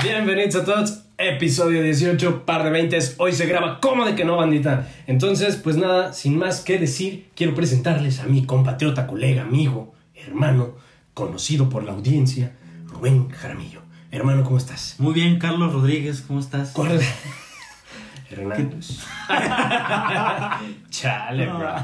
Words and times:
Bienvenidos 0.00 0.54
a 0.54 0.64
todos, 0.64 1.02
episodio 1.18 1.82
18, 1.82 2.44
par 2.44 2.62
de 2.62 2.70
20. 2.70 2.98
Hoy 3.18 3.32
se 3.32 3.46
graba, 3.46 3.80
¿cómo 3.80 4.04
de 4.04 4.14
que 4.14 4.24
no, 4.24 4.36
bandita? 4.36 4.86
Entonces, 5.08 5.56
pues 5.56 5.76
nada, 5.76 6.12
sin 6.12 6.38
más 6.38 6.60
que 6.60 6.78
decir, 6.78 7.30
quiero 7.34 7.56
presentarles 7.56 8.20
a 8.20 8.26
mi 8.26 8.46
compatriota, 8.46 9.08
colega, 9.08 9.42
amigo, 9.42 9.94
hermano, 10.14 10.76
conocido 11.14 11.68
por 11.68 11.82
la 11.82 11.92
audiencia, 11.94 12.52
Rubén 12.86 13.28
Jaramillo. 13.30 13.82
Hermano, 14.12 14.44
¿cómo 14.44 14.58
estás? 14.58 14.94
Muy 14.98 15.14
bien, 15.14 15.40
Carlos 15.40 15.72
Rodríguez, 15.72 16.20
¿cómo 16.20 16.38
estás? 16.38 16.70
¿Cuál 16.70 17.00
Hernández. 18.30 19.04
Chale, 20.90 21.46
bro. 21.46 21.74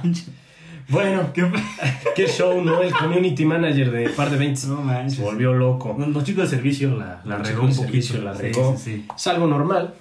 Bueno, 0.89 1.33
¿Qué? 1.33 1.51
qué 2.17 2.27
show, 2.27 2.63
¿no? 2.63 2.83
El 2.83 2.93
community 2.93 3.45
manager 3.45 3.91
de 3.91 4.09
Par 4.11 4.31
de 4.31 4.37
20 4.37 4.67
No 4.67 5.11
se 5.11 5.23
volvió 5.23 5.53
loco. 5.55 5.95
No, 5.99 6.07
Los 6.07 6.25
chicos 6.25 6.51
de 6.51 6.57
servicio 6.57 6.91
la, 6.97 7.23
la 7.25 7.39
Los 7.39 7.49
regó 7.49 7.63
un 7.63 7.69
poquito. 7.69 7.83
servicio 7.85 8.23
la 8.23 8.35
Sí, 8.35 8.43
regó. 8.43 8.77
sí, 8.77 8.83
sí. 8.97 9.07
Es 9.17 9.27
algo 9.27 9.47
normal. 9.47 9.95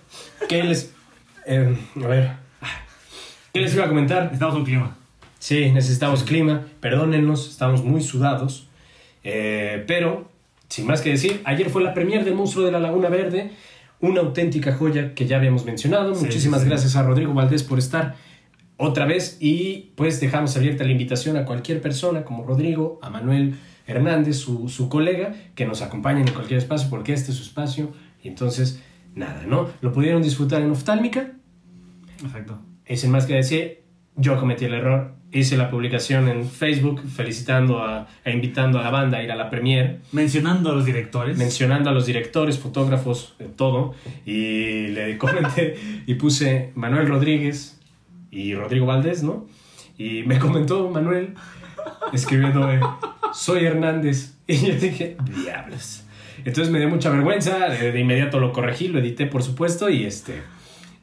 ¿Qué 0.50 0.64
les. 0.64 0.92
eh, 1.46 1.78
a 2.04 2.08
ver. 2.08 2.32
¿Qué 3.54 3.62
les 3.62 3.74
iba 3.76 3.86
a 3.86 3.88
comentar? 3.88 4.24
Necesitamos 4.24 4.56
un 4.56 4.66
clima. 4.66 4.96
Sí, 5.40 5.72
necesitamos 5.72 6.24
clima. 6.24 6.62
Perdónennos, 6.80 7.50
estamos 7.50 7.84
muy 7.84 8.02
sudados. 8.02 8.68
Eh, 9.24 9.84
pero, 9.88 10.30
sin 10.70 10.86
más 10.88 11.02
que 11.02 11.12
decir, 11.12 11.42
ayer 11.46 11.70
fue 11.70 11.84
la 11.84 11.94
premier 11.94 12.26
del 12.26 12.36
Monstruo 12.36 12.66
de 12.66 12.72
la 12.72 12.80
Laguna 12.80 13.10
Verde. 13.10 13.52
Una 14.00 14.20
auténtica 14.22 14.74
joya 14.74 15.14
que 15.16 15.28
ya 15.28 15.38
habíamos 15.38 15.64
mencionado. 15.66 16.14
Sí, 16.16 16.26
Muchísimas 16.26 16.60
sí, 16.62 16.66
sí. 16.66 16.70
gracias 16.70 16.96
a 16.98 17.04
Rodrigo 17.04 17.34
Valdés 17.34 17.64
por 17.64 17.80
estar 17.80 18.16
otra 18.84 19.06
vez. 19.06 19.38
Y 19.40 19.92
pues 19.96 20.20
dejamos 20.20 20.56
abierta 20.58 20.84
la 20.84 20.92
invitación 20.92 21.38
a 21.38 21.46
cualquier 21.46 21.82
persona 21.82 22.24
como 22.24 22.44
Rodrigo, 22.46 23.00
a 23.02 23.10
Manuel 23.10 23.56
Hernández, 23.88 24.38
su, 24.38 24.70
su 24.70 24.90
colega, 24.90 25.34
que 25.56 25.66
nos 25.66 25.82
acompañen 25.82 26.28
en 26.28 26.34
cualquier 26.34 26.60
espacio 26.60 26.90
porque 26.90 27.14
este 27.14 27.32
es 27.32 27.38
su 27.38 27.44
espacio. 27.44 27.92
Y 28.24 28.30
entonces, 28.30 28.82
nada, 29.16 29.44
¿no? 29.48 29.70
Lo 29.82 29.92
pudieron 29.92 30.22
disfrutar 30.22 30.62
en 30.62 30.72
Oftálmica. 30.72 31.34
Exacto. 32.24 32.60
Y 32.88 32.98
sin 32.98 33.12
más 33.12 33.26
que 33.26 33.36
decir, 33.36 33.82
yo 34.16 34.40
cometí 34.40 34.66
el 34.66 34.74
error. 34.74 35.16
Hice 35.32 35.58
la 35.58 35.72
publicación 35.72 36.30
en 36.30 36.48
Facebook 36.48 37.02
felicitando 37.08 37.82
a, 37.82 38.08
e 38.24 38.32
invitando 38.32 38.78
a 38.78 38.84
la 38.84 38.92
banda 38.92 39.18
a 39.18 39.24
ir 39.24 39.32
a 39.32 39.36
la 39.36 39.50
premier, 39.50 40.00
Mencionando 40.12 40.70
a 40.70 40.74
los 40.74 40.86
directores. 40.86 41.38
mencionando 41.38 41.90
a 41.90 41.94
los 41.94 42.06
directores, 42.06 42.60
fotógrafos, 42.60 43.36
todo. 43.56 43.96
Y 44.28 44.88
le 44.90 45.18
comenté 45.18 45.76
y 46.06 46.14
puse 46.16 46.72
Manuel 46.76 47.08
Rodríguez 47.08 47.80
y 48.34 48.56
Rodrigo 48.56 48.86
Valdés, 48.86 49.24
¿no? 49.24 49.46
Y 49.98 50.24
me 50.24 50.40
comentó 50.46 50.90
Manuel 50.90 51.36
escribiendo, 52.12 52.72
eh, 52.72 52.80
soy 53.34 53.66
Hernández. 53.66 54.32
Y 54.48 54.58
yo 54.58 54.76
dije, 54.76 55.16
diablos. 55.44 56.04
Entonces 56.44 56.70
me 56.70 56.78
dio 56.80 56.90
mucha 56.90 57.10
vergüenza, 57.10 57.70
de, 57.70 57.98
inmediato 57.98 58.40
lo 58.42 58.52
corregí, 58.52 58.90
lo 58.90 59.00
edité 59.00 59.26
por 59.26 59.42
supuesto 59.42 59.90
y 59.90 60.04
este... 60.06 60.42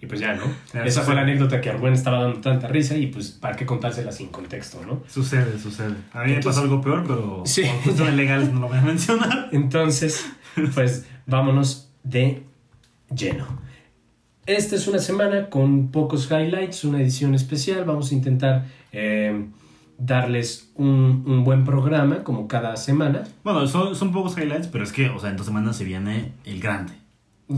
Y 0.02 0.06
pues 0.06 0.20
ya, 0.20 0.34
¿no? 0.34 0.42
Claro, 0.70 0.86
Esa 0.86 1.00
sí, 1.00 1.06
fue 1.06 1.14
la 1.14 1.22
anécdota 1.22 1.60
que 1.60 1.68
a 1.70 1.72
Rubén 1.74 1.92
estaba 1.94 2.22
dando 2.22 2.40
tanta 2.40 2.68
risa 2.68 2.96
y 2.96 3.06
pues 3.06 3.30
para 3.30 3.54
qué 3.56 3.64
contársela 3.66 4.12
sin 4.12 4.28
contexto, 4.28 4.82
¿no? 4.86 5.02
Sucede, 5.08 5.58
sucede. 5.58 5.94
A 6.12 6.20
mí 6.22 6.30
me 6.30 6.34
Entonces- 6.36 6.44
pasó 6.44 6.60
algo 6.60 6.80
peor, 6.82 7.04
pero 7.06 7.42
Sí. 7.46 7.62
por 7.62 7.82
cuestiones 7.84 8.14
legales 8.14 8.52
no 8.52 8.60
lo 8.60 8.68
voy 8.68 8.78
a 8.78 8.82
mencionar. 8.82 9.48
Entonces, 9.52 10.26
pues 10.74 11.06
vámonos 11.26 11.90
de 12.02 12.42
lleno. 13.14 13.46
Esta 14.50 14.74
es 14.74 14.88
una 14.88 14.98
semana 14.98 15.48
con 15.48 15.92
pocos 15.92 16.28
highlights, 16.28 16.82
una 16.82 17.00
edición 17.00 17.36
especial. 17.36 17.84
Vamos 17.84 18.10
a 18.10 18.14
intentar 18.14 18.64
eh, 18.90 19.44
darles 19.96 20.72
un, 20.74 21.22
un 21.24 21.44
buen 21.44 21.64
programa 21.64 22.24
como 22.24 22.48
cada 22.48 22.76
semana. 22.76 23.22
Bueno, 23.44 23.68
son, 23.68 23.94
son 23.94 24.10
pocos 24.10 24.36
highlights, 24.36 24.66
pero 24.66 24.82
es 24.82 24.90
que, 24.90 25.08
o 25.08 25.20
sea, 25.20 25.30
en 25.30 25.36
dos 25.36 25.46
semanas 25.46 25.76
se 25.76 25.84
viene 25.84 26.32
el 26.44 26.60
grande. 26.60 26.94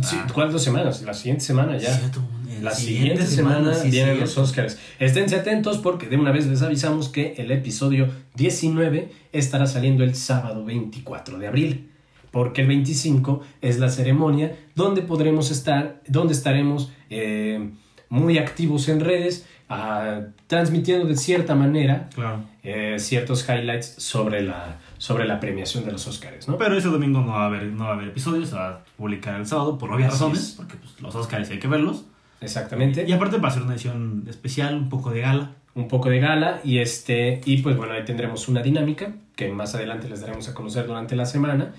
Sí, 0.03 0.17
Ah. 0.21 0.27
¿Cuál 0.34 0.53
dos 0.53 0.62
semanas? 0.62 1.01
La 1.01 1.15
siguiente 1.15 1.43
semana 1.45 1.79
ya. 1.79 1.95
Cierto, 1.95 2.21
La 2.61 2.75
siguiente 2.75 3.27
semana 3.27 3.73
sí, 3.73 3.89
vienen 3.89 4.21
los 4.21 4.37
Oscars. 4.37 4.78
Esténse 4.99 5.37
atentos 5.37 5.78
porque 5.78 6.09
de 6.11 6.19
una 6.19 6.31
vez 6.31 6.47
les 6.47 6.61
avisamos 6.61 7.09
que 7.09 7.34
el 7.39 7.50
episodio 7.53 8.09
19 8.34 9.11
estará 9.33 9.66
saliendo 9.66 10.05
el 10.05 10.15
sábado 10.15 10.62
24 10.66 11.39
de 11.39 11.47
abril. 11.47 11.91
Porque 12.32 12.62
el 12.62 12.66
25 12.66 13.41
es 13.60 13.78
la 13.78 13.88
ceremonia 13.91 14.56
donde 14.75 15.03
podremos 15.03 15.50
estar, 15.53 16.00
donde 16.09 16.32
estaremos 16.34 16.91
eh, 17.10 17.70
muy 18.09 18.38
activos 18.38 18.88
en 18.88 18.98
redes, 19.00 19.47
ah, 19.69 20.22
transmitiendo 20.48 21.06
de 21.06 21.16
cierta 21.16 21.54
manera 21.54 22.09
Claro. 22.15 22.41
eh, 22.65 22.97
ciertos 22.98 23.47
highlights 23.48 23.94
sobre 23.98 24.42
la, 24.42 24.81
sobre 24.98 25.25
la 25.26 25.38
premiación 25.41 25.84
de 25.84 25.92
los 25.92 26.06
Oscars, 26.09 26.48
¿no? 26.48 26.59
Pero 26.59 26.76
ese 26.76 26.88
domingo 26.88 27.21
no 27.21 27.28
va 27.32 27.44
a 27.44 27.47
haber, 27.47 27.65
no 27.66 27.84
va 27.84 27.91
a 27.91 27.94
haber 27.94 28.09
episodios, 28.09 28.48
se 28.48 28.56
va 28.56 28.69
a 28.69 28.84
publicar 28.97 29.38
el 29.38 29.47
sábado 29.47 29.78
por 29.78 29.92
obvias 29.92 30.12
Así 30.15 30.22
razones, 30.25 30.42
es. 30.48 30.54
porque 30.56 30.76
pues, 30.76 31.00
los 31.00 31.15
Oscars 31.15 31.48
hay 31.50 31.59
que 31.59 31.69
verlos. 31.69 32.04
Exactamente. 32.41 33.04
Y 33.06 33.12
aparte 33.12 33.38
va 33.38 33.48
a 33.48 33.53
ser 33.53 33.62
una 33.62 33.75
edición 33.75 34.25
especial, 34.28 34.75
un 34.75 34.88
poco 34.88 35.10
de 35.10 35.21
gala. 35.21 35.53
un 35.75 35.88
poco 35.88 36.10
de 36.10 36.19
gala 36.21 36.60
y 36.65 36.78
este 36.78 37.41
y 37.47 37.62
pues 37.62 37.76
bueno 37.78 37.94
ahí 37.94 38.04
tendremos 38.04 38.47
una 38.48 38.60
dinámica 38.62 39.15
que 39.37 39.48
más 39.50 39.75
adelante 39.75 40.06
les 40.09 40.21
daremos 40.21 40.47
a 40.48 40.53
conocer 40.54 40.87
durante 40.87 41.16
la 41.16 41.25
semana 41.25 41.72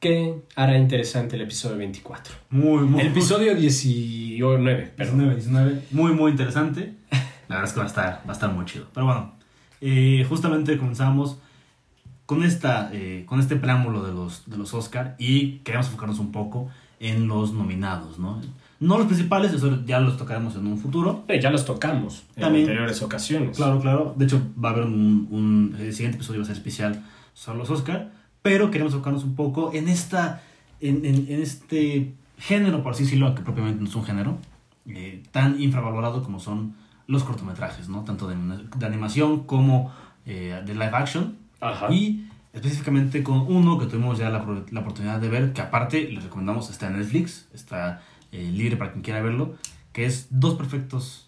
que 0.00 0.42
hará 0.54 0.78
interesante 0.78 1.36
el 1.36 1.42
episodio 1.42 1.76
24 1.76 2.34
Muy, 2.50 2.84
muy. 2.84 3.00
el 3.00 3.08
episodio 3.08 3.54
19 3.54 4.92
perdón 4.96 5.18
19, 5.18 5.34
19. 5.36 5.82
Muy, 5.90 6.12
muy 6.12 6.30
interesante. 6.30 6.94
La 7.48 7.56
verdad 7.56 7.64
es 7.64 7.72
que 7.72 7.78
va 7.80 7.84
a 7.84 7.88
estar, 7.88 8.22
va 8.26 8.30
a 8.30 8.32
estar 8.32 8.52
muy 8.52 8.64
chido. 8.66 8.86
Pero 8.92 9.06
bueno, 9.06 9.34
eh, 9.80 10.24
justamente 10.28 10.76
comenzamos 10.78 11.38
con, 12.26 12.44
esta, 12.44 12.90
eh, 12.92 13.24
con 13.26 13.40
este 13.40 13.56
preámbulo 13.56 14.02
de 14.04 14.12
los, 14.12 14.48
de 14.48 14.56
los 14.58 14.74
Oscar 14.74 15.16
y 15.18 15.58
queremos 15.60 15.86
enfocarnos 15.86 16.18
un 16.18 16.30
poco 16.30 16.68
en 17.00 17.26
los 17.26 17.52
nominados, 17.52 18.18
¿no? 18.18 18.40
No 18.80 18.98
los 18.98 19.06
principales, 19.06 19.52
eso 19.52 19.84
ya 19.86 19.98
los 19.98 20.16
tocaremos 20.16 20.54
en 20.56 20.66
un 20.66 20.78
futuro. 20.78 21.24
Eh, 21.26 21.40
ya 21.40 21.50
los 21.50 21.64
tocamos 21.64 22.24
en 22.36 22.42
También. 22.42 22.64
anteriores 22.64 23.02
ocasiones 23.02 23.56
Claro, 23.56 23.80
claro. 23.80 24.14
De 24.16 24.24
hecho, 24.26 24.40
va 24.62 24.68
a 24.68 24.72
haber 24.72 24.84
un, 24.84 25.26
un- 25.30 25.76
el 25.80 25.92
siguiente 25.92 26.16
episodio 26.18 26.40
va 26.40 26.44
a 26.44 26.46
ser 26.46 26.56
especial 26.56 27.02
sobre 27.34 27.58
los 27.58 27.70
Oscar, 27.70 28.10
pero 28.48 28.70
queremos 28.70 28.92
enfocarnos 28.94 29.24
un 29.24 29.34
poco 29.34 29.72
en 29.74 29.88
esta, 29.88 30.42
en, 30.80 31.04
en- 31.04 31.26
en 31.28 31.42
este 31.42 32.14
género, 32.38 32.82
por 32.82 32.92
así 32.92 33.02
decirlo, 33.04 33.26
aunque 33.26 33.42
propiamente 33.42 33.80
no 33.82 33.88
es 33.88 33.94
un 33.94 34.04
género, 34.04 34.38
eh, 34.86 35.22
tan 35.32 35.60
infravalorado 35.60 36.22
como 36.22 36.38
son 36.40 36.74
los 37.06 37.24
cortometrajes, 37.24 37.88
¿no? 37.88 38.04
Tanto 38.04 38.26
de, 38.28 38.36
de 38.76 38.86
animación 38.86 39.44
como 39.44 39.92
eh, 40.24 40.62
de 40.64 40.72
live 40.72 40.94
action. 40.94 41.36
Ajá. 41.60 41.92
Y 41.92 42.26
específicamente 42.54 43.22
con 43.22 43.40
uno 43.40 43.78
que 43.78 43.86
tuvimos 43.86 44.18
ya 44.18 44.30
la, 44.30 44.44
la 44.70 44.80
oportunidad 44.80 45.20
de 45.20 45.28
ver, 45.28 45.52
que 45.52 45.60
aparte 45.60 46.10
les 46.10 46.24
recomendamos, 46.24 46.70
está 46.70 46.86
en 46.88 46.98
Netflix, 46.98 47.48
está 47.52 48.00
eh, 48.32 48.50
libre 48.52 48.76
para 48.78 48.92
quien 48.92 49.02
quiera 49.02 49.20
verlo, 49.20 49.54
que 49.92 50.06
es 50.06 50.28
Dos 50.30 50.54
Perfectos... 50.54 51.26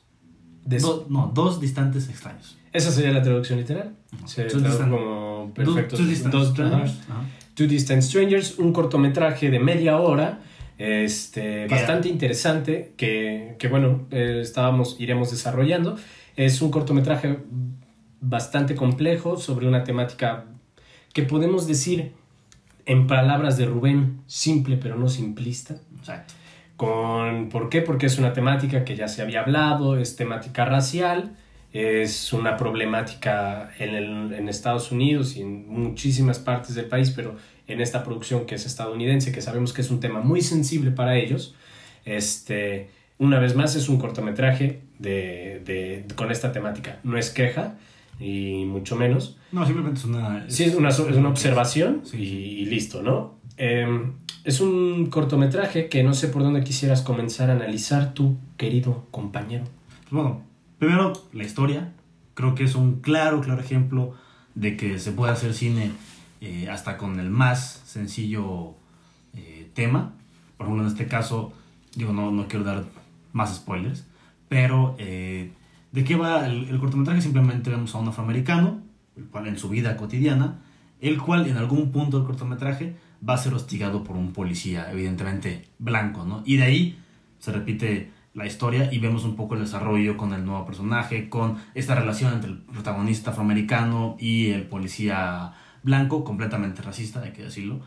Des- 0.65 0.83
do- 0.83 1.07
no, 1.11 1.31
Dos 1.35 1.61
Distantes 1.61 2.09
Extraños. 2.09 2.57
Esa 2.73 2.91
sería 2.91 3.13
la 3.13 3.23
traducción 3.23 3.59
literal 3.59 3.95
se 4.27 4.45
Two 4.45 4.61
traduce 4.61 4.83
distant- 4.85 4.91
como 4.91 5.53
perfectos 5.55 5.99
Two 5.99 6.09
Distant 6.09 6.35
dos- 6.35 6.49
Strangers. 6.51 6.95
Two 7.55 7.67
Distant 7.67 8.03
Strangers, 8.03 8.59
un 8.59 8.73
cortometraje 8.73 9.51
de 9.51 9.59
media 9.59 9.99
hora, 9.99 10.41
este, 10.79 11.67
bastante 11.67 12.09
interesante, 12.09 12.93
que, 12.97 13.57
que 13.59 13.69
bueno, 13.69 14.07
eh, 14.11 14.39
estábamos, 14.43 14.97
iremos 14.99 15.31
desarrollando. 15.31 15.97
Es 16.37 16.63
un 16.63 16.71
cortometraje 16.71 17.39
bastante 18.21 18.75
complejo 18.75 19.37
sobre 19.37 19.67
una 19.69 19.85
temática 19.85 20.45
que 21.13 21.23
podemos 21.23 21.67
decir, 21.67 22.13
en 22.87 23.07
palabras 23.07 23.57
de 23.59 23.67
Rubén, 23.67 24.21
simple 24.27 24.77
pero 24.77 24.97
no 24.97 25.09
simplista. 25.09 25.77
Exacto. 25.99 26.35
Con, 26.77 27.51
¿Por 27.51 27.69
qué? 27.69 27.83
Porque 27.83 28.07
es 28.07 28.19
una 28.19 28.33
temática 28.33 28.85
que 28.85 28.97
ya 28.97 29.07
se 29.09 29.21
había 29.23 29.41
hablado, 29.41 29.99
es 29.99 30.17
temática 30.17 30.65
racial, 30.65 31.37
es 31.73 32.33
una 32.33 32.57
problemática 32.57 33.71
en, 33.79 33.95
el- 33.95 34.33
en 34.33 34.49
Estados 34.49 34.91
Unidos 34.93 35.37
y 35.37 35.43
en 35.43 35.69
muchísimas 35.69 36.39
partes 36.39 36.75
del 36.75 36.87
país, 36.87 37.11
pero 37.11 37.37
en 37.69 37.81
esta 37.81 38.03
producción 38.03 38.47
que 38.47 38.57
es 38.57 38.67
estadounidense, 38.67 39.31
que 39.33 39.41
sabemos 39.41 39.73
que 39.73 39.81
es 39.83 39.91
un 39.91 40.01
tema 40.01 40.21
muy 40.21 40.41
sensible 40.41 40.91
para 40.91 41.17
ellos, 41.17 41.55
este, 42.05 42.91
una 43.19 43.39
vez 43.39 43.55
más 43.55 43.77
es 43.77 43.89
un 43.89 43.99
cortometraje 43.99 44.81
de, 44.99 45.63
de- 45.65 46.05
con 46.17 46.31
esta 46.31 46.53
temática. 46.53 46.99
No 47.05 47.17
es 47.19 47.31
queja, 47.31 47.77
y 48.19 48.65
mucho 48.67 48.97
menos, 48.97 49.39
No, 49.53 49.65
simplemente 49.65 50.01
es 50.01 50.05
una... 50.07 50.45
Sí, 50.51 50.65
es 50.65 50.75
una, 50.75 50.89
es 50.91 50.99
una 50.99 51.29
observación 51.31 52.03
Sí. 52.05 52.19
y, 52.19 52.23
y 52.63 52.65
listo, 52.67 53.03
¿no? 53.03 53.39
Eh, 53.57 53.87
es 54.45 54.61
un 54.61 55.07
cortometraje 55.07 55.89
que 55.89 56.03
no 56.03 56.13
sé 56.15 56.29
por 56.29 56.43
dónde 56.43 56.63
quisieras 56.65 57.03
comenzar 57.03 57.49
a 57.51 57.55
analizar 57.55 58.13
tú, 58.15 58.37
querido 58.57 59.07
compañero. 59.11 59.65
Pues 60.03 60.13
bueno, 60.13 60.43
primero 60.81 61.13
la 61.33 61.45
historia. 61.45 61.93
Creo 62.35 62.57
que 62.57 62.65
es 62.65 62.75
un 62.75 63.01
claro, 63.01 63.41
claro 63.41 63.61
ejemplo 63.61 64.15
de 64.57 64.77
que 64.77 64.99
se 64.99 65.13
puede 65.13 65.33
hacer 65.33 65.55
cine 65.55 65.93
eh, 66.41 66.69
hasta 66.69 66.97
con 66.97 67.21
el 67.21 67.31
más 67.31 67.83
sencillo 67.87 68.75
eh, 69.35 69.71
tema. 69.75 70.15
Por 70.57 70.67
ejemplo, 70.67 70.85
en 70.85 70.91
este 70.91 71.07
caso, 71.07 71.53
digo, 71.95 72.13
no, 72.13 72.33
no 72.33 72.49
quiero 72.49 72.65
dar 72.65 72.87
más 73.33 73.55
spoilers, 73.55 74.05
pero 74.49 74.97
eh, 74.99 75.53
¿de 75.93 76.03
qué 76.03 76.17
va 76.17 76.47
el, 76.47 76.69
el 76.69 76.81
cortometraje? 76.81 77.21
Simplemente 77.21 77.71
vemos 77.71 77.95
a 77.95 77.99
un 77.99 78.09
afroamericano, 78.09 78.83
el 79.17 79.27
cual 79.27 79.47
en 79.47 79.57
su 79.57 79.69
vida 79.69 79.97
cotidiana 79.97 80.59
el 81.01 81.19
cual 81.19 81.47
en 81.47 81.57
algún 81.57 81.91
punto 81.93 82.19
del 82.19 82.27
cortometraje 82.27 82.97
va 83.27 83.35
a 83.35 83.39
ser 83.39 83.55
hostigado 83.55 84.05
por 84.05 84.17
un 84.17 84.33
policía, 84.33 84.91
evidentemente 84.91 85.67
blanco, 85.79 86.25
¿no? 86.25 86.43
Y 86.45 86.57
de 86.57 86.65
ahí 86.65 86.99
se 87.39 87.53
repite 87.53 88.11
la 88.35 88.47
historia 88.47 88.89
y 88.93 88.99
vemos 88.99 89.25
un 89.25 89.35
poco 89.37 89.55
el 89.55 89.61
desarrollo 89.63 90.17
con 90.17 90.33
el 90.33 90.45
nuevo 90.45 90.65
personaje, 90.65 91.29
con 91.29 91.57
esta 91.75 91.95
relación 91.95 92.33
entre 92.35 92.51
el 92.51 92.59
protagonista 92.59 93.31
afroamericano 93.31 94.17
y 94.21 94.51
el 94.51 94.63
policía 94.65 95.53
blanco, 95.83 96.23
completamente 96.25 96.83
racista, 96.83 97.23
hay 97.23 97.33
que 97.33 97.43
decirlo. 97.45 97.81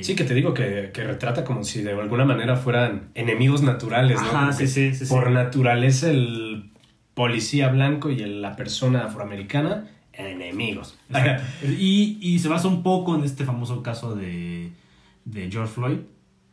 Sí, 0.00 0.14
que 0.14 0.22
te 0.24 0.34
digo 0.34 0.54
que, 0.54 0.90
que 0.94 1.02
retrata 1.04 1.44
como 1.44 1.64
si 1.64 1.82
de 1.82 1.92
alguna 1.92 2.24
manera 2.24 2.56
fueran 2.56 3.08
enemigos 3.14 3.62
naturales, 3.62 4.20
¿no? 4.22 4.28
Ajá, 4.28 4.52
sí, 4.52 4.68
sí, 4.68 4.94
sí, 4.94 5.04
sí. 5.04 5.12
Por 5.12 5.30
naturaleza 5.32 6.08
el 6.10 6.70
policía 7.14 7.68
blanco 7.68 8.08
y 8.10 8.22
el- 8.22 8.40
la 8.40 8.54
persona 8.56 9.04
afroamericana, 9.06 9.88
enemigos. 10.12 10.96
Y, 11.78 12.18
y 12.22 12.38
se 12.38 12.48
basa 12.48 12.68
un 12.68 12.82
poco 12.82 13.16
en 13.16 13.24
este 13.24 13.44
famoso 13.44 13.82
caso 13.82 14.14
de, 14.14 14.70
de 15.24 15.50
George 15.50 15.72
Floyd, 15.74 15.98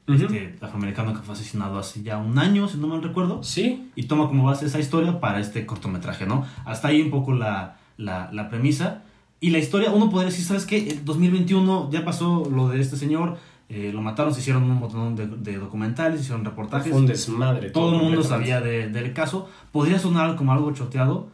Ujú. 0.08 0.24
este 0.26 0.56
afroamericano 0.62 1.14
que 1.14 1.20
fue 1.22 1.34
asesinado 1.34 1.78
hace 1.80 2.02
ya 2.02 2.18
un 2.18 2.38
año, 2.40 2.68
si 2.68 2.78
no 2.78 2.88
mal 2.88 3.04
recuerdo. 3.04 3.44
Sí, 3.44 3.90
y 3.96 4.04
toma 4.04 4.28
como 4.28 4.44
base 4.46 4.66
esa 4.66 4.80
historia 4.80 5.20
para 5.20 5.40
este 5.40 5.66
cortometraje, 5.66 6.26
¿no? 6.26 6.46
Hasta 6.66 6.88
ahí 6.88 7.02
un 7.02 7.10
poco 7.12 7.34
la, 7.34 7.78
la, 7.98 8.30
la 8.32 8.50
premisa. 8.50 9.04
Y 9.40 9.50
la 9.52 9.60
historia, 9.60 9.92
uno 9.92 10.10
podría 10.10 10.30
decir, 10.30 10.46
¿sabes 10.46 10.66
qué? 10.66 10.90
En 10.90 11.06
2021 11.06 11.90
ya 11.92 12.04
pasó 12.06 12.50
lo 12.52 12.70
de 12.70 12.80
este 12.82 12.96
señor, 12.96 13.38
eh, 13.70 13.92
lo 13.94 14.02
mataron, 14.02 14.34
se 14.34 14.40
hicieron 14.40 14.64
un 14.64 14.76
montón 14.80 15.16
de, 15.16 15.28
de 15.28 15.58
documentales, 15.58 16.20
se 16.20 16.24
hicieron 16.24 16.46
reportajes. 16.46 16.90
fue 16.92 17.02
un 17.02 17.06
desmadre. 17.06 17.70
Todo 17.70 17.98
el 17.98 18.02
mundo 18.02 18.24
sabía 18.24 18.62
de- 18.62 18.88
del 18.90 19.14
caso. 19.14 19.48
Podría 19.74 20.00
sonar 20.00 20.36
como 20.38 20.54
algo 20.54 20.72
choteado, 20.72 21.28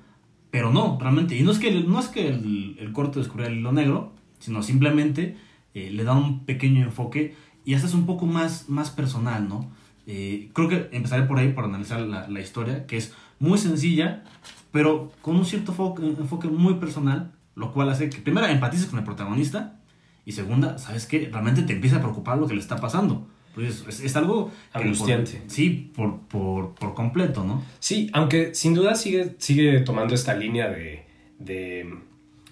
pero 0.51 0.71
no, 0.71 0.97
realmente. 0.99 1.37
Y 1.37 1.43
no 1.43 1.51
es 1.51 1.59
que, 1.59 1.69
el- 1.69 1.89
no 1.89 1.99
es 1.99 2.07
que 2.07 2.27
el, 2.27 2.75
el 2.79 2.91
corto 2.91 3.19
descubriera 3.19 3.51
el 3.53 3.59
hilo 3.59 3.71
negro, 3.71 4.13
sino 4.39 4.63
simplemente 4.63 5.37
eh, 5.75 5.89
le 5.91 6.03
da 6.03 6.13
un 6.13 6.41
pequeño 6.45 6.83
enfoque 6.83 7.35
y 7.65 7.73
hasta 7.75 7.87
es 7.87 7.93
un 7.93 8.05
poco 8.05 8.25
más, 8.25 8.69
más 8.69 8.89
personal, 8.91 9.47
¿no? 9.47 9.71
Eh, 10.05 10.49
creo 10.53 10.67
que 10.67 10.89
empezaré 10.91 11.23
por 11.23 11.39
ahí 11.39 11.53
para 11.53 11.67
analizar 11.67 12.01
la, 12.01 12.27
la 12.27 12.39
historia, 12.41 12.85
que 12.85 12.97
es 12.97 13.13
muy 13.39 13.57
sencilla, 13.57 14.23
pero 14.71 15.11
con 15.21 15.35
un 15.35 15.45
cierto 15.45 15.71
enfoque, 15.71 16.03
enfoque 16.05 16.47
muy 16.49 16.75
personal, 16.75 17.31
lo 17.55 17.71
cual 17.71 17.89
hace 17.89 18.09
que, 18.09 18.17
primera, 18.19 18.51
empatices 18.51 18.87
con 18.87 18.99
el 18.99 19.05
protagonista 19.05 19.79
y 20.25 20.31
segunda, 20.33 20.77
¿sabes 20.77 21.05
qué? 21.05 21.29
Realmente 21.31 21.61
te 21.63 21.73
empieza 21.73 21.97
a 21.97 22.01
preocupar 22.01 22.37
lo 22.37 22.47
que 22.47 22.53
le 22.53 22.59
está 22.59 22.77
pasando. 22.77 23.27
Pues 23.55 23.85
es, 23.87 23.99
es 23.99 24.15
algo 24.15 24.51
por- 24.73 24.81
Angustiante. 24.81 25.43
sí, 25.47 25.91
por, 25.95 26.21
por, 26.21 26.73
por 26.73 26.95
completo, 26.95 27.43
¿no? 27.43 27.63
Sí, 27.79 28.09
aunque 28.11 28.55
sin 28.55 28.73
duda 28.73 28.95
sigue, 28.95 29.35
sigue 29.37 29.81
tomando 29.81 30.15
esta 30.15 30.33
línea 30.33 30.69
de, 30.69 31.05
de, 31.37 31.93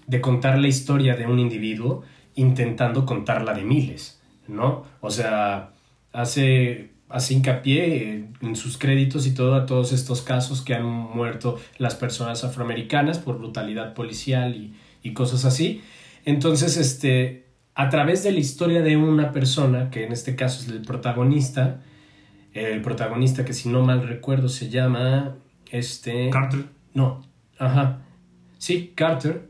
de 0.06 0.22
contar 0.22 0.60
la 0.60 0.68
historia 0.68 1.16
de 1.16 1.26
un 1.26 1.40
individuo 1.40 2.04
intentando 2.36 3.06
contarla 3.08 3.54
de 3.56 3.64
miles, 3.64 4.21
¿no? 4.52 4.86
O 5.00 5.10
sea, 5.10 5.72
hace, 6.14 6.92
hace 7.10 7.34
hincapié 7.34 8.28
en 8.42 8.56
sus 8.56 8.78
créditos 8.78 9.26
y 9.26 9.34
todo 9.34 9.56
a 9.56 9.66
todos 9.66 9.92
estos 9.94 10.22
casos 10.22 10.62
que 10.62 10.76
han 10.76 10.86
muerto 10.86 11.60
las 11.78 11.96
personas 11.96 12.44
afroamericanas 12.44 13.20
por 13.20 13.38
brutalidad 13.38 13.94
policial 13.94 14.56
y, 14.56 14.74
y 15.02 15.14
cosas 15.14 15.46
así. 15.46 15.82
Entonces, 16.26 16.78
este, 16.78 17.46
a 17.74 17.90
través 17.90 18.24
de 18.24 18.32
la 18.32 18.40
historia 18.40 18.82
de 18.82 18.98
una 18.98 19.32
persona, 19.32 19.90
que 19.90 20.04
en 20.04 20.12
este 20.12 20.36
caso 20.36 20.62
es 20.62 20.70
el 20.70 20.82
protagonista, 20.82 21.82
el 22.54 22.82
protagonista 22.82 23.46
que 23.46 23.54
si 23.54 23.70
no 23.70 23.82
mal 23.82 24.08
recuerdo 24.08 24.50
se 24.50 24.70
llama 24.70 25.36
este 25.72 26.30
Carter. 26.30 26.66
no 26.94 27.24
ajá 27.58 28.00
sí 28.58 28.92
Carter 28.94 29.48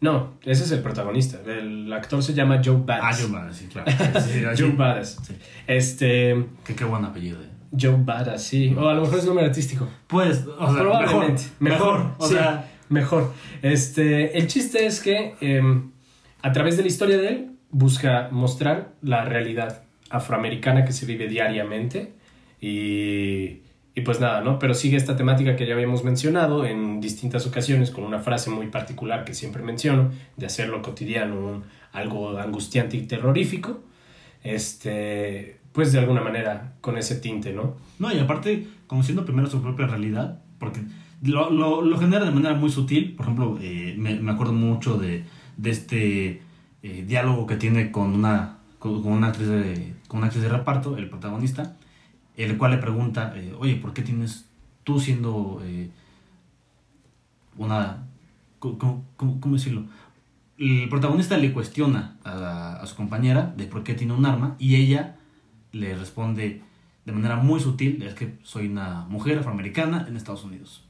no 0.00 0.34
ese 0.44 0.64
es 0.64 0.70
el 0.72 0.80
protagonista 0.80 1.38
el 1.46 1.92
actor 1.92 2.22
se 2.22 2.32
llama 2.34 2.60
Joe 2.64 2.76
Ah, 2.76 3.00
Badass 3.00 3.20
Joe 3.22 3.30
Badass, 3.32 3.56
sí, 3.56 3.66
claro. 3.66 3.90
Sí, 3.90 4.20
sí, 4.20 4.40
sí, 4.40 4.44
Joe. 4.62 4.72
Badass 4.72 5.18
Sí. 5.22 5.34
este 5.66 6.46
Qué, 6.64 6.74
qué 6.74 6.84
buen 6.84 7.04
apellido, 7.04 7.40
eh. 7.42 7.48
Joe 7.78 7.96
Badass 7.98 8.42
sí 8.44 8.74
o 8.78 8.88
a 8.88 8.94
lo 8.94 9.02
mejor 9.02 9.18
es 9.18 9.24
nombre 9.26 9.44
artístico 9.44 9.88
Pues, 10.06 10.44
o 10.58 10.66
sea, 10.72 10.80
probablemente 10.82 11.42
mejor. 11.60 11.98
mejor, 12.04 12.14
o 12.18 12.26
sea, 12.28 12.70
mejor 12.88 13.32
este 13.62 14.38
el 14.38 14.46
chiste 14.46 14.86
es 14.86 15.00
que 15.00 15.34
em, 15.40 15.90
a 16.42 16.52
través 16.52 16.76
de 16.76 16.82
la 16.82 16.88
historia 16.88 17.18
de 17.18 17.28
él 17.28 17.50
busca 17.70 18.28
mostrar 18.30 18.92
la 19.02 19.24
realidad 19.24 19.82
afroamericana 20.10 20.84
que 20.86 20.92
se 20.92 21.04
vive 21.04 21.26
diariamente 21.28 22.14
y, 22.60 23.62
y 23.98 24.02
pues 24.02 24.20
nada, 24.20 24.42
¿no? 24.42 24.60
Pero 24.60 24.74
sigue 24.74 24.96
esta 24.96 25.16
temática 25.16 25.56
que 25.56 25.66
ya 25.66 25.74
habíamos 25.74 26.04
mencionado 26.04 26.64
en 26.64 27.00
distintas 27.00 27.48
ocasiones 27.48 27.90
con 27.90 28.04
una 28.04 28.20
frase 28.20 28.48
muy 28.48 28.68
particular 28.68 29.24
que 29.24 29.34
siempre 29.34 29.60
menciono, 29.60 30.12
de 30.36 30.46
hacerlo 30.46 30.82
cotidiano 30.82 31.64
algo 31.92 32.38
angustiante 32.38 32.96
y 32.96 33.02
terrorífico, 33.08 33.80
este, 34.44 35.58
pues 35.72 35.92
de 35.92 35.98
alguna 35.98 36.20
manera 36.20 36.74
con 36.80 36.96
ese 36.96 37.16
tinte, 37.16 37.52
¿no? 37.52 37.76
No, 37.98 38.12
y 38.12 38.20
aparte, 38.20 38.68
conociendo 38.86 39.24
primero 39.24 39.50
su 39.50 39.60
propia 39.60 39.88
realidad, 39.88 40.42
porque 40.60 40.80
lo, 41.22 41.50
lo, 41.50 41.98
genera 41.98 42.24
de 42.24 42.30
manera 42.30 42.54
muy 42.54 42.70
sutil. 42.70 43.16
Por 43.16 43.26
ejemplo, 43.26 43.58
eh, 43.60 43.96
me, 43.98 44.14
me 44.20 44.30
acuerdo 44.30 44.52
mucho 44.52 44.96
de, 44.96 45.24
de 45.56 45.70
este 45.70 46.42
eh, 46.84 47.04
diálogo 47.04 47.48
que 47.48 47.56
tiene 47.56 47.90
con 47.90 48.14
una, 48.14 48.58
con, 48.78 49.04
una 49.04 49.26
actriz 49.26 49.48
con 50.06 50.18
una 50.18 50.28
actriz 50.28 50.44
de 50.44 50.50
reparto, 50.50 50.96
el 50.96 51.10
protagonista, 51.10 51.76
el 52.38 52.56
cual 52.58 52.72
le 52.72 52.78
pregunta, 52.78 53.32
eh, 53.36 53.54
oye, 53.58 53.76
¿por 53.76 53.92
qué 53.92 54.02
tienes 54.02 54.46
tú 54.84 55.00
siendo 55.00 55.60
eh, 55.64 55.90
una... 57.56 58.06
¿cómo, 58.58 59.04
cómo- 59.16 59.40
cómo 59.40 59.54
decirlo? 59.54 59.84
El 60.58 60.88
protagonista 60.88 61.36
le 61.38 61.52
cuestiona 61.52 62.16
a, 62.24 62.34
la- 62.34 62.72
a 62.76 62.86
su 62.86 62.96
compañera 62.96 63.52
de 63.56 63.66
por 63.66 63.84
qué 63.84 63.94
tiene 63.94 64.12
un 64.12 64.26
arma 64.26 64.56
y 64.58 64.76
ella 64.76 65.16
le 65.72 65.94
responde 65.94 66.62
de 67.04 67.12
manera 67.12 67.36
muy 67.36 67.60
sutil, 67.60 68.02
es 68.02 68.14
que 68.14 68.36
soy 68.42 68.66
una 68.68 69.06
mujer 69.08 69.38
afroamericana 69.38 70.04
en 70.08 70.16
Estados 70.16 70.44
Unidos. 70.44 70.84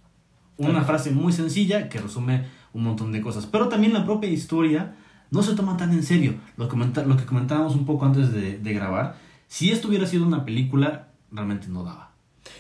Una 0.57 0.83
frase 0.83 1.13
muy 1.13 1.33
sencilla 1.33 1.89
que 1.89 2.01
resume 2.01 2.47
un 2.73 2.83
montón 2.83 3.13
de 3.13 3.21
cosas. 3.21 3.47
Pero 3.47 3.69
también 3.69 3.93
la 3.93 4.05
propia 4.05 4.29
historia 4.29 4.97
no 5.31 5.43
se 5.43 5.55
toma 5.55 5.77
tan 5.77 5.93
en 5.93 6.03
serio. 6.03 6.35
Lo, 6.57 6.69
comenta- 6.69 7.05
lo 7.05 7.17
que 7.17 7.25
comentábamos 7.25 7.77
un 7.77 7.85
poco 7.87 8.07
antes 8.07 8.33
de, 8.33 8.59
de 8.59 8.73
grabar, 8.73 9.17
si 9.47 9.71
esto 9.71 9.87
hubiera 9.89 10.07
sido 10.07 10.27
una 10.27 10.45
película, 10.45 11.08
realmente 11.33 11.69
no 11.69 11.85
daba. 11.85 12.13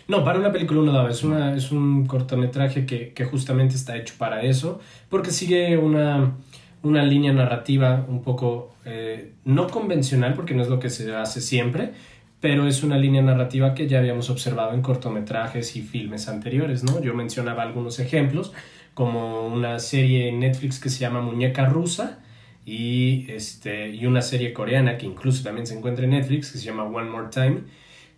No, 0.06 0.25
para 0.25 0.38
una 0.38 0.53
película 0.53 0.82
no 0.82 0.93
daba. 0.93 1.11
Es, 1.11 1.23
una, 1.25 1.55
es 1.55 1.70
un 1.70 2.06
cortometraje 2.06 2.87
que, 2.87 3.12
que 3.12 3.25
justamente 3.25 3.75
está 3.75 3.97
hecho 3.97 4.15
para 4.19 4.43
eso, 4.43 4.81
porque 5.09 5.31
sigue 5.31 5.76
una, 5.76 6.35
una 6.82 7.03
línea 7.03 7.32
narrativa 7.32 8.05
un 8.09 8.23
poco 8.23 8.75
eh, 8.85 9.32
no 9.44 9.69
convencional, 9.69 10.35
porque 10.35 10.55
no 10.55 10.62
es 10.62 10.69
lo 10.69 10.79
que 10.79 10.91
se 10.91 11.15
hace 11.15 11.41
siempre, 11.41 11.93
pero 12.41 12.67
es 12.67 12.82
una 12.82 12.96
línea 12.96 13.22
narrativa 13.22 13.75
que 13.75 13.89
ya 13.89 13.98
habíamos 13.98 14.31
observado 14.31 14.72
en 14.72 14.82
cortometrajes 14.82 15.77
y 15.77 15.82
filmes 15.82 16.29
anteriores, 16.29 16.84
¿no? 16.84 17.01
Yo 17.03 17.15
mencionaba 17.15 17.63
algunos 17.63 17.98
ejemplos, 17.98 18.53
como 18.94 19.46
una 19.46 19.79
serie 19.79 20.29
en 20.29 20.41
Netflix 20.41 20.81
que 20.81 20.89
se 20.89 21.01
llama 21.01 21.20
Muñeca 21.20 21.67
Rusa, 21.67 22.20
y, 22.65 23.27
este, 23.31 23.89
y 23.91 24.05
una 24.06 24.20
serie 24.20 24.53
coreana 24.53 24.98
que 24.98 25.06
incluso 25.06 25.43
también 25.43 25.67
se 25.67 25.77
encuentra 25.77 26.05
en 26.05 26.10
Netflix, 26.10 26.53
que 26.53 26.58
se 26.58 26.65
llama 26.65 26.84
One 26.84 27.10
More 27.10 27.29
Time, 27.31 27.63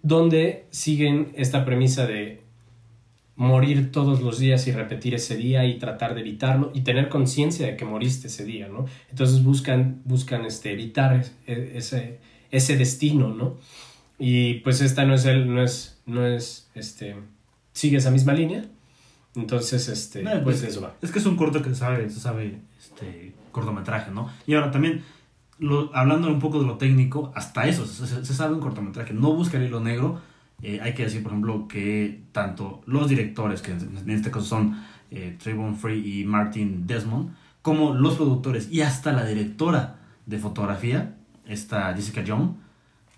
donde 0.02 0.66
siguen 0.71 1.33
esta 1.35 1.64
premisa 1.64 2.07
de 2.07 2.40
morir 3.37 3.90
todos 3.90 4.21
los 4.21 4.38
días 4.38 4.66
y 4.66 4.73
repetir 4.73 5.14
ese 5.14 5.35
día 5.37 5.64
y 5.64 5.78
tratar 5.78 6.14
de 6.14 6.21
evitarlo 6.21 6.71
y 6.75 6.83
tener 6.83 7.09
conciencia 7.09 7.66
de 7.66 7.76
que 7.76 7.87
moriste 7.87 8.26
ese 8.26 8.45
día, 8.45 8.69
¿no? 8.69 8.85
Entonces 9.11 9.42
buscan, 9.42 10.02
buscan 10.04 10.45
este, 10.45 10.73
evitar 10.73 11.25
e- 11.47 11.73
ese, 11.75 12.19
ese 12.50 12.76
destino, 12.76 13.28
¿no? 13.28 13.57
Y 14.19 14.54
pues 14.61 14.83
esta 14.83 15.07
no 15.07 15.14
es 15.14 15.25
el, 15.25 15.52
no 15.52 15.62
es, 15.62 15.99
no 16.04 16.26
es, 16.26 16.69
este, 16.75 17.16
sigue 17.73 17.97
esa 17.97 18.11
misma 18.11 18.35
línea. 18.35 18.66
Entonces, 19.35 19.88
este, 19.88 20.23
No, 20.23 20.33
pues 20.33 20.42
pues, 20.42 20.62
de 20.62 20.69
eso 20.69 20.83
va. 20.83 20.95
Es 21.00 21.11
que 21.11 21.19
es 21.21 21.25
un 21.26 21.37
corto 21.37 21.62
que 21.62 21.75
sabe, 21.75 22.11
se 22.11 22.21
sabe 22.21 22.59
este, 22.78 23.33
cortometraje, 23.52 24.11
¿no? 24.11 24.30
Y 24.47 24.54
ahora 24.54 24.71
también, 24.71 25.02
lo- 25.61 25.95
hablando 25.95 26.29
un 26.29 26.38
poco 26.40 26.61
de 26.61 26.67
lo 26.67 26.76
técnico, 26.79 27.33
hasta 27.37 27.67
eso, 27.69 27.87
se, 27.87 28.07
se- 28.25 28.35
sabe 28.35 28.55
un 28.55 28.61
cortometraje. 28.61 29.14
No 29.14 29.33
busca 29.35 29.59
el 29.59 29.64
hilo 29.69 29.81
negro. 29.81 30.21
Eh, 30.62 30.81
hay 30.83 30.93
que 30.95 31.05
decir, 31.05 31.23
por 31.23 31.33
ejemplo, 31.33 31.69
que 31.69 32.23
tanto 32.33 32.83
los 32.87 33.09
directores, 33.09 33.62
que 33.62 33.73
en 33.73 34.11
este 34.11 34.31
caso 34.31 34.45
son 34.47 34.76
eh, 35.11 35.37
Trayvon 35.43 35.76
Free 35.76 36.21
y 36.21 36.25
Martin 36.25 36.87
Desmond, 36.87 37.31
como 37.62 37.95
los 37.95 38.14
productores 38.17 38.71
y 38.71 38.83
hasta 38.83 39.12
la 39.12 39.25
directora 39.25 39.97
de 40.26 40.38
fotografía, 40.38 41.17
esta 41.47 41.93
Jessica 41.95 42.23
Young, 42.23 42.52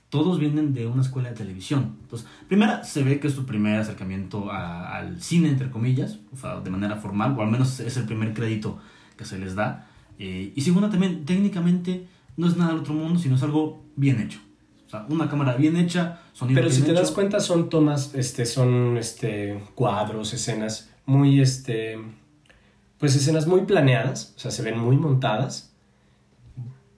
todos 0.08 0.38
vienen 0.38 0.74
de 0.74 0.86
una 0.86 1.02
escuela 1.02 1.30
de 1.30 1.34
televisión. 1.36 1.96
Entonces, 2.02 2.28
primera, 2.46 2.84
se 2.84 3.02
ve 3.02 3.18
que 3.18 3.28
es 3.28 3.34
su 3.34 3.46
primer 3.46 3.78
acercamiento 3.80 4.50
a- 4.52 4.96
al 4.96 5.20
cine, 5.22 5.48
entre 5.48 5.70
comillas, 5.70 6.18
o 6.32 6.36
sea, 6.36 6.60
de 6.60 6.70
manera 6.70 6.96
formal, 6.96 7.34
o 7.38 7.42
al 7.42 7.50
menos 7.50 7.80
es 7.80 7.96
el 7.96 8.04
primer 8.04 8.34
crédito 8.34 8.78
que 9.16 9.24
se 9.24 9.38
les 9.38 9.54
da. 9.54 9.86
Eh, 10.18 10.52
y 10.54 10.60
segunda, 10.60 10.90
también, 10.90 11.24
técnicamente, 11.24 12.06
no 12.36 12.46
es 12.46 12.56
nada 12.56 12.72
del 12.72 12.80
otro 12.80 12.94
mundo, 12.94 13.18
sino 13.18 13.36
es 13.36 13.42
algo 13.42 13.84
bien 13.96 14.20
hecho. 14.20 14.40
O 14.86 14.90
sea, 14.90 15.06
una 15.08 15.28
cámara 15.28 15.54
bien 15.54 15.76
hecha, 15.76 16.20
sonido 16.32 16.56
Pero 16.56 16.68
bien 16.68 16.80
si 16.80 16.84
te 16.84 16.92
hecho. 16.92 17.00
das 17.00 17.10
cuenta 17.10 17.40
son 17.40 17.68
tomas, 17.68 18.14
este, 18.14 18.46
son 18.46 18.96
este, 18.98 19.62
cuadros, 19.74 20.32
escenas 20.34 20.90
muy, 21.06 21.40
este, 21.40 21.98
pues 22.98 23.14
escenas 23.16 23.46
muy 23.46 23.62
planeadas, 23.62 24.34
o 24.36 24.38
sea, 24.38 24.50
se 24.50 24.62
ven 24.62 24.78
muy 24.78 24.96
montadas, 24.96 25.72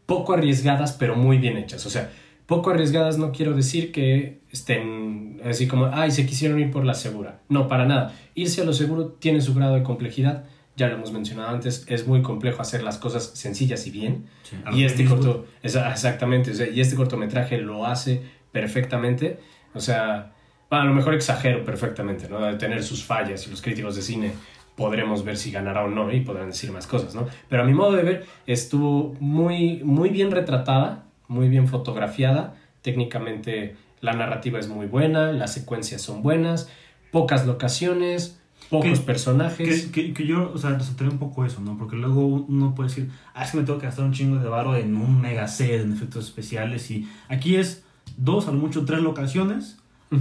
poco 0.07 0.35
arriesgadas, 0.35 0.93
pero 0.93 1.17
muy 1.17 1.39
bien 1.39 1.57
hechas. 1.57 1.87
O 1.87 1.91
sea, 1.91 2.11
poco 2.47 2.71
arriesgadas 2.71 3.19
no 3.19 3.33
quiero 3.33 3.55
decir 3.55 3.93
que 3.93 4.41
estén 4.51 5.41
así 5.45 5.67
como, 5.67 5.87
ay, 5.87 6.11
se 6.11 6.27
quisieron 6.27 6.61
ir 6.61 6.71
por 6.71 6.85
la 6.85 6.95
segura. 6.95 7.41
No, 7.49 7.69
para 7.69 7.87
nada. 7.87 8.15
Irse 8.35 8.61
a 8.61 8.65
lo 8.65 8.73
seguro 8.73 9.09
tiene 9.19 9.41
su 9.41 9.55
grado 9.55 9.75
de 9.75 9.83
complejidad. 9.83 10.45
Ya 10.77 10.89
lo 10.89 10.95
hemos 10.95 11.13
mencionado 11.13 11.51
antes, 11.51 11.85
es 11.89 12.07
muy 12.07 12.23
complejo 12.23 12.61
hacer 12.61 12.83
las 12.83 12.99
cosas 12.99 13.31
sencillas 13.35 13.87
y 13.87 13.91
bien. 13.91 14.27
Sí, 14.43 14.57
y 14.73 14.85
este 14.85 15.05
corto, 15.05 15.47
exactamente, 15.63 16.51
o 16.51 16.55
sea, 16.55 16.69
y 16.69 16.81
este 16.81 16.97
cortometraje 16.97 17.59
lo 17.59 17.87
hace 17.87 18.23
perfectamente. 18.51 19.39
O 19.73 19.81
sea, 19.81 20.33
bueno, 20.69 20.85
a 20.85 20.89
lo 20.89 20.95
mejor 20.95 21.15
exagero 21.15 21.65
perfectamente, 21.65 22.29
¿no? 22.29 22.41
De 22.41 22.55
tener 22.57 22.83
sus 22.83 23.05
fallas 23.05 23.47
y 23.47 23.51
los 23.51 23.63
críticos 23.63 23.95
de 23.95 24.03
cine 24.03 24.33
podremos 24.77 25.25
ver 25.25 25.37
si 25.37 25.53
ganará 25.53 25.85
o 25.85 25.89
no 25.89 26.11
y 26.13 26.21
podrán 26.21 26.49
decir 26.49 26.73
más 26.73 26.87
cosas, 26.87 27.15
¿no? 27.15 27.27
Pero 27.49 27.63
a 27.63 27.65
mi 27.65 27.75
modo 27.75 27.93
de 27.93 28.03
ver 28.03 28.27
estuvo 28.47 29.15
muy, 29.21 29.83
muy 29.85 30.09
bien 30.09 30.31
retratada, 30.31 31.05
muy 31.29 31.49
bien 31.49 31.69
fotografiada, 31.69 32.57
técnicamente 32.83 33.77
la 34.01 34.13
narrativa 34.13 34.59
es 34.59 34.69
muy 34.69 34.87
buena, 34.87 35.33
las 35.33 35.53
secuencias 35.53 36.03
son 36.03 36.23
buenas, 36.23 36.69
pocas 37.11 37.47
locaciones, 37.47 38.41
pocos 38.71 39.01
Que- 39.01 39.05
personajes. 39.07 39.87
Que, 39.87 39.91
que, 40.09 40.13
que 40.15 40.27
yo, 40.27 40.51
o 40.53 40.59
sea, 40.59 40.71
resaltaré 40.71 41.11
un 41.11 41.19
poco 41.19 41.45
eso, 41.45 41.61
¿no? 41.61 41.77
Porque 41.79 41.97
luego 41.97 42.27
uno 42.27 42.75
puede 42.75 42.89
decir, 42.89 43.11
ah, 43.35 43.45
es 43.45 43.51
que 43.51 43.59
me 43.59 43.65
tengo 43.65 43.79
que 43.79 43.87
gastar 43.87 44.05
un 44.05 44.13
chingo 44.13 44.37
de 44.39 44.49
varo 44.49 44.77
en 44.77 44.97
un 44.97 45.21
mega 45.21 45.47
set, 45.49 45.83
en 45.83 45.93
efectos 45.93 46.25
especiales. 46.27 46.91
Y 46.91 47.09
aquí 47.29 47.57
es 47.57 47.85
dos, 48.17 48.49
a 48.49 48.53
lo 48.53 48.59
mucho 48.59 48.85
tres 48.85 49.01
locaciones. 49.01 49.79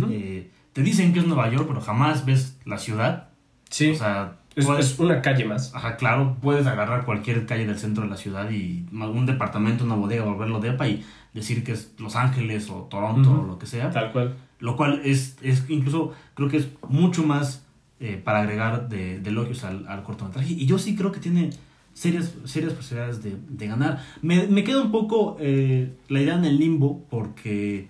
Eh, 0.10 0.50
te 0.74 0.82
dicen 0.82 1.14
que 1.14 1.20
es 1.20 1.28
Nueva 1.28 1.50
York, 1.52 1.66
pero 1.68 1.82
jamás 1.82 2.26
ves 2.26 2.58
la 2.66 2.78
ciudad. 2.80 3.30
sí, 3.70 3.92
O 3.92 3.96
sea, 3.96 4.38
es, 4.56 4.66
puedes- 4.66 4.92
es 4.94 5.00
una 5.00 5.22
calle 5.22 5.46
más. 5.46 5.74
Ajá, 5.76 5.98
claro, 5.98 6.38
puedes 6.42 6.66
agarrar 6.68 7.06
cualquier 7.06 7.46
calle 7.46 7.66
del 7.66 7.78
centro 7.80 8.04
de 8.04 8.10
la 8.10 8.18
ciudad 8.18 8.50
y 8.52 8.86
un 8.92 9.26
departamento, 9.26 9.84
una 9.84 9.96
bodega, 9.96 10.24
volverlo 10.26 10.60
depa 10.60 10.88
y 10.88 11.04
decir 11.34 11.64
que 11.64 11.72
es 11.72 11.94
Los 11.98 12.16
Ángeles 12.16 12.70
o 12.70 12.84
Toronto 12.84 13.42
o 13.42 13.48
lo 13.48 13.58
que 13.60 13.66
sea. 13.66 13.90
Tal 13.92 14.12
cual. 14.12 14.36
Lo 14.60 14.76
cual 14.78 15.02
es, 15.04 15.38
es 15.42 15.66
incluso, 15.70 16.14
creo 16.36 16.48
que 16.50 16.58
es 16.58 16.68
mucho 16.88 17.24
más 17.24 17.63
eh, 18.04 18.22
para 18.24 18.42
agregar 18.42 18.90
de, 18.90 19.20
de 19.22 19.30
elogios 19.30 19.64
al, 19.64 19.88
al 19.88 20.04
cortometraje. 20.04 20.52
Y 20.54 20.66
yo 20.66 20.78
sí 20.78 20.94
creo 20.94 21.12
que 21.14 21.22
tiene 21.22 21.52
serias, 21.94 22.36
serias 22.44 22.74
posibilidades 22.74 23.24
de, 23.24 23.38
de 23.48 23.68
ganar. 23.68 24.04
Me, 24.22 24.46
me 24.48 24.64
queda 24.66 24.82
un 24.82 24.92
poco 24.92 25.38
eh, 25.40 25.94
la 26.10 26.20
idea 26.20 26.36
en 26.36 26.44
el 26.44 26.58
limbo 26.58 27.06
porque, 27.10 27.88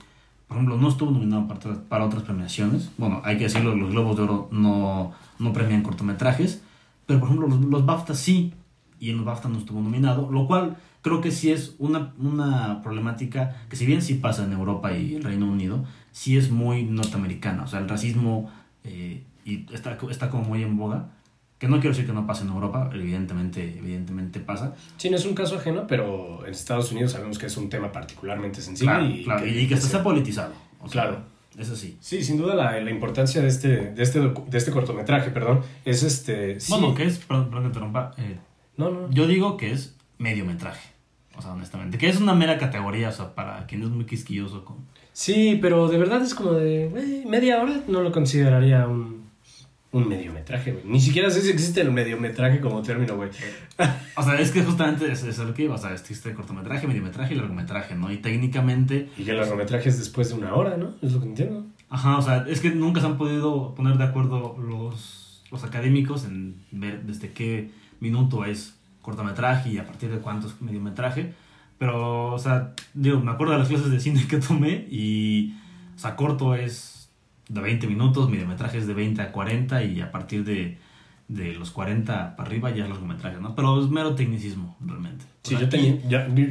por 0.47 0.57
ejemplo, 0.57 0.77
no 0.77 0.87
estuvo 0.87 1.09
nominado 1.09 1.47
para, 1.47 1.81
para 1.89 2.05
otras 2.05 2.23
premiaciones. 2.23 2.91
Bueno, 2.97 3.21
hay 3.23 3.37
que 3.37 3.45
decirlo, 3.45 3.75
los 3.75 3.89
Globos 3.89 4.15
de 4.17 4.23
Oro 4.23 4.49
no, 4.51 5.13
no 5.39 5.51
premian 5.51 5.81
cortometrajes. 5.81 6.61
Pero, 7.07 7.19
por 7.19 7.29
ejemplo, 7.29 7.47
los, 7.47 7.59
los 7.61 7.85
BAFTA 7.85 8.13
sí. 8.13 8.53
Y 8.99 9.09
en 9.09 9.17
los 9.17 9.25
BAFTA 9.25 9.49
no 9.49 9.57
estuvo 9.57 9.81
nominado. 9.81 10.31
Lo 10.31 10.45
cual 10.45 10.77
creo 11.01 11.19
que 11.19 11.31
sí 11.31 11.51
es 11.51 11.75
una, 11.79 12.13
una 12.19 12.81
problemática 12.83 13.55
que 13.69 13.75
si 13.75 13.85
bien 13.85 14.01
sí 14.01 14.13
pasa 14.13 14.45
en 14.45 14.53
Europa 14.53 14.95
y 14.95 15.15
el 15.15 15.23
Reino 15.23 15.47
Unido, 15.47 15.83
sí 16.11 16.37
es 16.37 16.51
muy 16.51 16.83
norteamericana. 16.83 17.63
O 17.63 17.67
sea, 17.67 17.79
el 17.79 17.89
racismo 17.89 18.49
eh, 18.85 19.23
y 19.45 19.65
está, 19.73 19.97
está 20.09 20.29
como 20.29 20.43
muy 20.43 20.63
en 20.63 20.77
boga. 20.77 21.09
Que 21.59 21.69
no 21.69 21.77
quiero 21.79 21.91
decir 21.91 22.05
que 22.05 22.11
no 22.13 22.27
pase 22.27 22.43
en 22.43 22.49
Europa, 22.49 22.89
evidentemente, 22.93 23.77
evidentemente 23.77 24.41
pasa. 24.41 24.75
Sí, 24.97 25.09
no 25.09 25.15
es 25.15 25.25
un 25.25 25.33
caso 25.33 25.55
ajeno, 25.55 25.87
pero 25.87 26.45
en 26.45 26.51
Estados 26.51 26.91
Unidos 26.91 27.13
sabemos 27.13 27.37
que 27.37 27.45
es 27.45 27.55
un 27.55 27.69
tema 27.69 27.89
particularmente 27.91 28.59
sensible 28.61 28.93
Claro, 28.93 29.09
y, 29.09 29.23
claro, 29.23 29.47
y 29.47 29.67
que 29.67 29.77
se- 29.77 29.87
sea 29.87 30.03
politizado. 30.03 30.53
O 30.81 30.89
sea, 30.89 31.03
Claro. 31.03 31.33
Eso 31.57 31.75
sí. 31.75 31.97
Sí, 32.01 32.23
sin 32.23 32.37
duda 32.37 32.55
la, 32.55 32.79
la 32.81 32.89
importancia 32.89 33.39
de 33.41 33.47
este, 33.47 33.91
de, 33.91 34.01
este, 34.03 34.19
de 34.19 34.57
este 34.57 34.71
cortometraje, 34.71 35.29
perdón, 35.29 35.61
es 35.85 36.01
este... 36.03 36.59
Sí, 36.59 36.71
Bueno, 36.73 36.95
que 36.95 37.03
es, 37.05 37.19
perdón, 37.19 37.45
perdón 37.45 37.61
que 37.61 37.67
interrumpa, 37.67 38.11
eh, 38.17 38.37
No, 38.75 38.89
no. 38.89 39.09
yo 39.11 39.27
digo 39.27 39.55
que 39.55 39.71
es 39.71 39.95
mediometraje. 40.17 40.89
O 41.37 41.41
sea, 41.43 41.51
honestamente. 41.53 41.97
Que 41.99 42.09
es 42.09 42.19
una 42.19 42.33
mera 42.33 42.57
categoría, 42.57 43.09
o 43.09 43.11
sea, 43.11 43.35
para 43.35 43.65
quien 43.67 43.83
es 43.83 43.89
muy 43.89 44.05
quisquilloso 44.05 44.65
con... 44.65 44.77
Sí, 45.13 45.59
pero 45.61 45.87
de 45.87 45.97
verdad 45.99 46.21
es 46.23 46.33
como 46.33 46.53
de... 46.53 46.87
güey, 46.89 47.23
media 47.25 47.61
hora 47.61 47.81
no 47.87 48.01
lo 48.01 48.11
consideraría 48.11 48.87
un, 48.87 49.22
un 49.93 50.09
mediometraje, 50.09 50.71
güey. 50.71 50.83
Ni 50.85 50.99
siquiera 50.99 51.29
sé 51.29 51.41
si 51.41 51.51
existe 51.51 51.81
el 51.81 51.91
mediometraje 51.91 52.59
como 52.59 52.81
término, 52.81 53.15
güey. 53.15 53.29
O 54.15 54.23
sea, 54.23 54.39
es 54.39 54.51
que 54.51 54.63
justamente 54.63 55.11
es, 55.11 55.23
es 55.23 55.37
lo 55.37 55.53
que 55.53 55.63
iba. 55.63 55.75
O 55.75 55.77
sea, 55.77 55.93
existe 55.93 56.33
cortometraje, 56.33 56.87
mediometraje 56.87 57.35
y 57.35 57.37
largometraje, 57.37 57.95
¿no? 57.95 58.11
Y 58.11 58.17
técnicamente 58.17 59.09
Y 59.17 59.23
que 59.23 59.31
el 59.31 59.37
largometraje 59.37 59.89
es 59.89 59.99
después 59.99 60.29
de 60.29 60.35
una 60.35 60.55
hora, 60.55 60.77
¿no? 60.77 60.95
Es 61.01 61.13
lo 61.13 61.21
que 61.21 61.27
entiendo. 61.27 61.67
Ajá, 61.89 62.17
o 62.17 62.21
sea, 62.23 62.45
es 62.49 62.59
que 62.59 62.71
nunca 62.71 63.01
se 63.01 63.07
han 63.07 63.17
podido 63.17 63.75
poner 63.75 63.97
de 63.99 64.03
acuerdo 64.03 64.57
los, 64.57 65.43
los 65.51 65.63
académicos 65.63 66.25
en 66.25 66.55
ver 66.71 67.03
desde 67.03 67.31
qué 67.31 67.69
minuto 67.99 68.45
es 68.45 68.75
cortometraje 69.03 69.69
y 69.69 69.77
a 69.77 69.85
partir 69.85 70.09
de 70.09 70.17
cuánto 70.17 70.47
es 70.47 70.59
mediometraje. 70.59 71.33
Pero, 71.77 72.33
o 72.33 72.39
sea, 72.39 72.73
digo, 72.95 73.19
me 73.19 73.31
acuerdo 73.31 73.53
de 73.53 73.59
las 73.59 73.67
clases 73.67 73.91
de 73.91 73.99
cine 73.99 74.25
que 74.27 74.37
tomé 74.37 74.87
y, 74.89 75.53
o 75.95 75.99
sea, 75.99 76.15
corto 76.15 76.55
es 76.55 76.92
de 77.53 77.61
20 77.61 77.87
minutos, 77.87 78.29
mediometraje 78.29 78.77
es 78.79 78.87
de 78.87 78.93
20 78.93 79.21
a 79.21 79.31
40 79.31 79.83
y 79.83 80.01
a 80.01 80.11
partir 80.11 80.43
de, 80.43 80.77
de 81.27 81.53
los 81.53 81.71
40 81.71 82.35
para 82.35 82.49
arriba 82.49 82.71
ya 82.71 82.83
es 82.83 82.89
largometraje, 82.89 83.37
¿no? 83.39 83.55
Pero 83.55 83.81
es 83.81 83.89
mero 83.89 84.15
tecnicismo, 84.15 84.75
realmente. 84.81 85.25
O 85.25 85.27
Sí, 85.43 85.55
sea, 85.55 85.59
yo 85.61 85.69
tenía... 85.69 85.97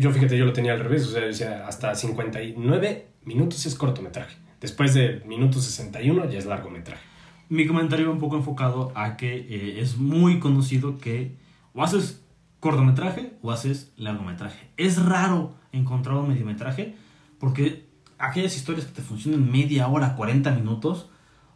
yo, 0.00 0.10
fíjate, 0.12 0.36
yo 0.38 0.44
lo 0.44 0.52
tenía 0.52 0.72
al 0.72 0.80
revés. 0.80 1.06
O 1.06 1.10
sea, 1.10 1.22
decía, 1.22 1.66
hasta 1.66 1.94
59 1.94 3.06
minutos 3.24 3.66
es 3.66 3.74
cortometraje. 3.74 4.36
Después 4.60 4.94
de 4.94 5.22
minuto 5.26 5.60
61 5.60 6.30
ya 6.30 6.38
es 6.38 6.46
largometraje. 6.46 7.02
Mi 7.48 7.66
comentario 7.66 8.06
va 8.06 8.12
un 8.12 8.20
poco 8.20 8.36
enfocado 8.36 8.92
a 8.94 9.16
que 9.16 9.34
eh, 9.36 9.80
es 9.80 9.96
muy 9.96 10.38
conocido 10.38 10.98
que 10.98 11.36
o 11.74 11.82
haces 11.82 12.22
cortometraje 12.60 13.32
o 13.42 13.50
haces 13.50 13.92
largometraje. 13.96 14.68
Es 14.76 15.02
raro 15.02 15.54
encontrar 15.72 16.16
un 16.16 16.28
mediometraje 16.28 16.94
porque 17.38 17.86
aquellas 18.28 18.56
historias 18.56 18.86
que 18.86 18.92
te 18.92 19.02
funcionan 19.02 19.50
media 19.50 19.88
hora, 19.88 20.14
40 20.16 20.50
minutos, 20.52 21.08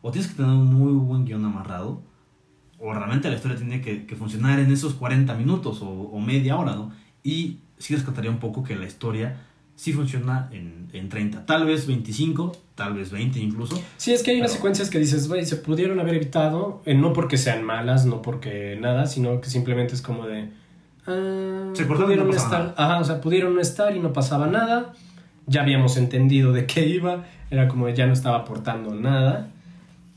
o 0.03 0.11
tienes 0.11 0.31
que 0.31 0.37
tener 0.37 0.51
un 0.53 0.67
muy 0.75 0.93
buen 0.93 1.25
guion 1.25 1.45
amarrado, 1.45 2.03
o 2.79 2.93
realmente 2.93 3.29
la 3.31 3.37
historia 3.37 3.57
tiene 3.57 3.81
que, 3.81 4.05
que 4.07 4.17
funcionar 4.17 4.59
en 4.59 4.71
esos 4.71 4.95
40 4.95 5.35
minutos 5.35 5.81
o, 5.83 5.89
o 5.89 6.21
media 6.21 6.57
hora, 6.57 6.75
¿no? 6.75 6.93
Y 7.23 7.59
sí 7.79 7.95
rescataría 7.95 8.31
un 8.31 8.39
poco 8.39 8.63
que 8.63 8.77
la 8.77 8.85
historia 8.87 9.39
sí 9.75 9.93
funciona 9.93 10.49
en, 10.53 10.89
en 10.93 11.09
30, 11.09 11.45
tal 11.47 11.67
vez 11.67 11.87
25, 11.87 12.53
tal 12.75 12.95
vez 12.95 13.11
20 13.11 13.39
incluso. 13.41 13.81
Sí, 13.97 14.13
es 14.13 14.23
que 14.23 14.31
hay 14.33 14.39
unas 14.39 14.51
Pero- 14.51 14.57
secuencias 14.59 14.91
que 14.91 14.99
dices, 14.99 15.29
güey, 15.29 15.45
se 15.47 15.57
pudieron 15.57 16.01
haber 16.01 16.15
evitado, 16.15 16.83
eh, 16.87 16.95
no 16.95 17.13
porque 17.13 17.37
sean 17.39 17.63
malas, 17.65 18.07
no 18.07 18.23
porque 18.23 18.79
nada, 18.81 19.07
sino 19.07 19.41
que 19.41 19.49
simplemente 19.51 19.95
es 19.95 20.03
como 20.03 20.27
de... 20.27 20.51
ah, 21.07 21.71
Se 21.75 21.87
cortaron 21.87 22.13
y 22.13 22.17
pudieron 22.17 22.27
no 22.29 22.33
pasaba 22.33 22.59
estar, 22.69 22.75
ajá, 22.77 23.01
o 23.01 23.05
sea, 23.05 23.21
pudieron 23.21 23.55
no 23.55 23.61
estar 23.61 23.95
y 23.97 24.01
no 24.01 24.13
pasaba 24.13 24.47
nada. 24.47 24.93
Ya 25.47 25.63
habíamos 25.63 25.97
entendido 25.97 26.53
de 26.53 26.67
qué 26.67 26.87
iba, 26.87 27.25
era 27.51 27.69
como 27.69 27.89
ya 27.89 28.07
no 28.07 28.13
estaba 28.13 28.39
aportando 28.39 28.95
nada. 28.95 29.51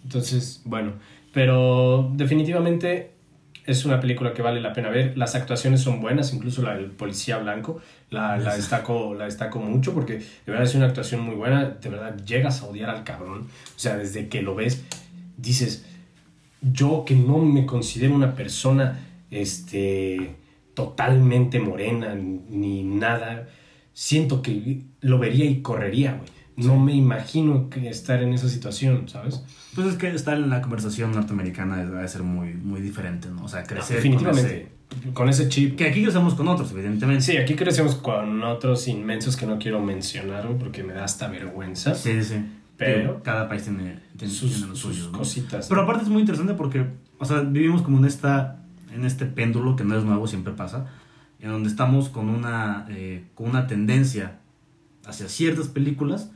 Entonces, 0.03 0.61
bueno, 0.65 0.93
pero 1.33 2.11
definitivamente 2.15 3.11
es 3.65 3.85
una 3.85 3.99
película 3.99 4.33
que 4.33 4.41
vale 4.41 4.61
la 4.61 4.73
pena 4.73 4.89
ver. 4.89 5.17
Las 5.17 5.35
actuaciones 5.35 5.81
son 5.81 6.01
buenas, 6.01 6.33
incluso 6.33 6.61
la 6.61 6.75
del 6.75 6.87
policía 6.87 7.37
blanco 7.37 7.79
la, 8.09 8.37
la, 8.37 8.55
destaco, 8.55 9.13
la 9.13 9.25
destaco 9.25 9.59
mucho 9.59 9.93
porque 9.93 10.13
de 10.13 10.23
verdad 10.47 10.63
es 10.63 10.75
una 10.75 10.87
actuación 10.87 11.21
muy 11.21 11.35
buena. 11.35 11.65
De 11.65 11.89
verdad 11.89 12.17
llegas 12.25 12.61
a 12.61 12.65
odiar 12.65 12.89
al 12.89 13.03
cabrón. 13.03 13.41
O 13.75 13.79
sea, 13.79 13.97
desde 13.97 14.27
que 14.27 14.41
lo 14.41 14.55
ves, 14.55 14.83
dices, 15.37 15.85
yo 16.61 17.03
que 17.05 17.15
no 17.15 17.37
me 17.37 17.65
considero 17.65 18.15
una 18.15 18.33
persona 18.33 18.99
este, 19.31 20.35
totalmente 20.73 21.59
morena 21.59 22.15
ni 22.15 22.83
nada, 22.83 23.47
siento 23.99 24.41
que 24.41 24.83
lo 25.01 25.19
vería 25.19 25.43
y 25.43 25.61
correría, 25.61 26.13
güey. 26.13 26.29
No 26.55 26.79
me 26.79 26.93
imagino 26.93 27.69
que 27.69 27.89
estar 27.89 28.23
en 28.23 28.31
esa 28.31 28.47
situación, 28.47 29.09
¿sabes? 29.09 29.43
Pues 29.75 29.87
es 29.87 29.95
que 29.95 30.07
estar 30.07 30.37
en 30.37 30.49
la 30.49 30.61
conversación 30.61 31.11
norteamericana 31.11 31.83
debe 31.83 32.07
ser 32.07 32.23
muy, 32.23 32.53
muy 32.53 32.79
diferente, 32.79 33.27
¿no? 33.29 33.43
O 33.43 33.47
sea, 33.49 33.63
crecer 33.63 33.97
Definitivamente. 33.97 34.71
Con 35.13 35.27
ese, 35.27 35.49
chip. 35.49 35.75
Que 35.75 35.87
aquí 35.87 36.01
crecemos 36.01 36.33
con 36.35 36.47
otros, 36.47 36.71
evidentemente. 36.71 37.21
Sí, 37.23 37.35
aquí 37.35 37.55
crecemos 37.55 37.95
con 37.95 38.41
otros 38.43 38.87
inmensos 38.87 39.35
que 39.35 39.45
no 39.45 39.59
quiero 39.59 39.81
mencionar 39.81 40.47
porque 40.57 40.81
me 40.81 40.93
da 40.93 41.03
hasta 41.03 41.27
vergüenza. 41.27 41.93
Sí, 41.93 42.23
sí. 42.23 42.35
Pero- 42.77 43.21
cada 43.21 43.49
país 43.49 43.63
tiene, 43.63 43.99
tiene, 44.17 44.33
sus, 44.33 44.51
tiene 44.53 44.67
los 44.67 44.79
sus 44.79 44.95
suyos, 44.95 45.11
¿no? 45.11 45.17
cositas. 45.17 45.67
Pero 45.67 45.81
aparte 45.81 46.03
es 46.03 46.09
muy 46.09 46.21
interesante 46.21 46.53
porque, 46.53 46.85
o 47.17 47.25
sea, 47.25 47.41
vivimos 47.41 47.81
como 47.81 47.97
en 47.97 48.05
esta, 48.05 48.63
en 48.93 49.03
este 49.03 49.25
péndulo 49.25 49.75
que 49.75 49.83
no 49.83 49.97
es 49.97 50.05
nuevo, 50.05 50.25
siempre 50.25 50.53
pasa, 50.53 50.87
en 51.39 51.51
donde 51.51 51.69
estamos 51.69 52.09
con 52.09 52.29
una, 52.29 52.85
eh, 52.89 53.25
con 53.35 53.49
una 53.49 53.67
tendencia 53.67 54.39
hacia 55.05 55.29
ciertas 55.29 55.67
películas 55.67 56.31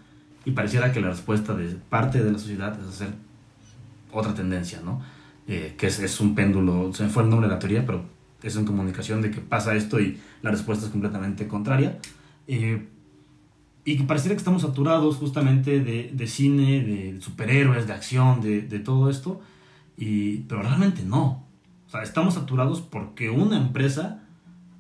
y 0.45 0.51
pareciera 0.51 0.91
que 0.91 1.01
la 1.01 1.10
respuesta 1.10 1.53
de 1.53 1.75
parte 1.89 2.24
de 2.24 2.31
la 2.31 2.39
sociedad 2.39 2.77
es 2.79 2.88
hacer 2.88 3.10
otra 4.12 4.33
tendencia, 4.33 4.81
¿no? 4.83 5.01
Eh, 5.48 5.75
que 5.77 5.88
es, 5.88 6.00
es 6.00 6.19
un 6.22 6.36
péndulo, 6.36 6.93
se 6.93 7.03
me 7.03 7.10
fue 7.10 7.24
el 7.24 7.29
nombre 7.29 7.48
de 7.48 7.53
la 7.53 7.60
teoría, 7.60 7.86
pero 7.86 8.05
es 8.41 8.55
en 8.55 8.65
comunicación 8.65 9.22
de 9.22 9.31
que 9.31 9.41
pasa 9.41 9.75
esto 9.75 10.00
y 10.00 10.19
la 10.41 10.51
respuesta 10.51 10.86
es 10.86 10.91
completamente 10.91 11.48
contraria. 11.48 12.00
Eh, 12.48 12.88
y 13.86 13.98
que 13.98 14.03
pareciera 14.03 14.36
que 14.36 14.39
estamos 14.39 14.62
saturados 14.62 15.17
justamente 15.17 15.81
de, 15.81 16.12
de 16.13 16.27
cine, 16.27 16.81
de 16.81 17.22
superhéroes, 17.22 17.88
de 17.88 17.93
acción, 17.93 18.39
de, 18.39 18.62
de 18.62 18.79
todo 18.79 19.10
esto, 19.10 19.41
y, 19.98 20.38
pero 20.39 20.62
realmente 20.62 21.03
no. 21.03 21.45
O 21.88 21.89
sea, 21.89 22.03
estamos 22.03 22.36
saturados 22.36 22.81
porque 22.81 23.29
una 23.29 23.57
empresa 23.57 24.23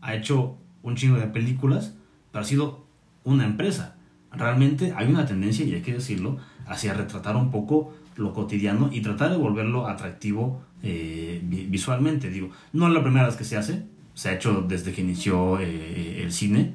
ha 0.03 0.13
hecho 0.13 0.57
un 0.83 0.95
chingo 0.95 1.17
de 1.17 1.27
películas 1.27 1.95
pero 2.33 2.43
ha 2.43 2.47
sido 2.47 2.83
una 3.23 3.45
empresa. 3.45 3.95
Realmente 4.31 4.93
hay 4.97 5.07
una 5.07 5.25
tendencia, 5.25 5.63
y 5.63 5.75
hay 5.75 5.81
que 5.81 5.93
decirlo, 5.93 6.39
hacia 6.65 6.95
retratar 6.95 7.37
un 7.37 7.51
poco 7.51 7.93
lo 8.15 8.33
cotidiano 8.33 8.89
y 8.91 9.01
tratar 9.01 9.29
de 9.29 9.37
volverlo 9.37 9.87
atractivo 9.87 10.63
eh, 10.81 11.39
visualmente. 11.43 12.29
Digo, 12.31 12.49
no 12.73 12.87
es 12.87 12.93
la 12.93 13.03
primera 13.03 13.27
vez 13.27 13.35
que 13.35 13.43
se 13.43 13.55
hace, 13.55 13.85
se 14.15 14.29
ha 14.29 14.33
hecho 14.33 14.65
desde 14.67 14.91
que 14.91 15.01
inició 15.01 15.59
eh, 15.59 16.23
el 16.23 16.33
cine, 16.33 16.73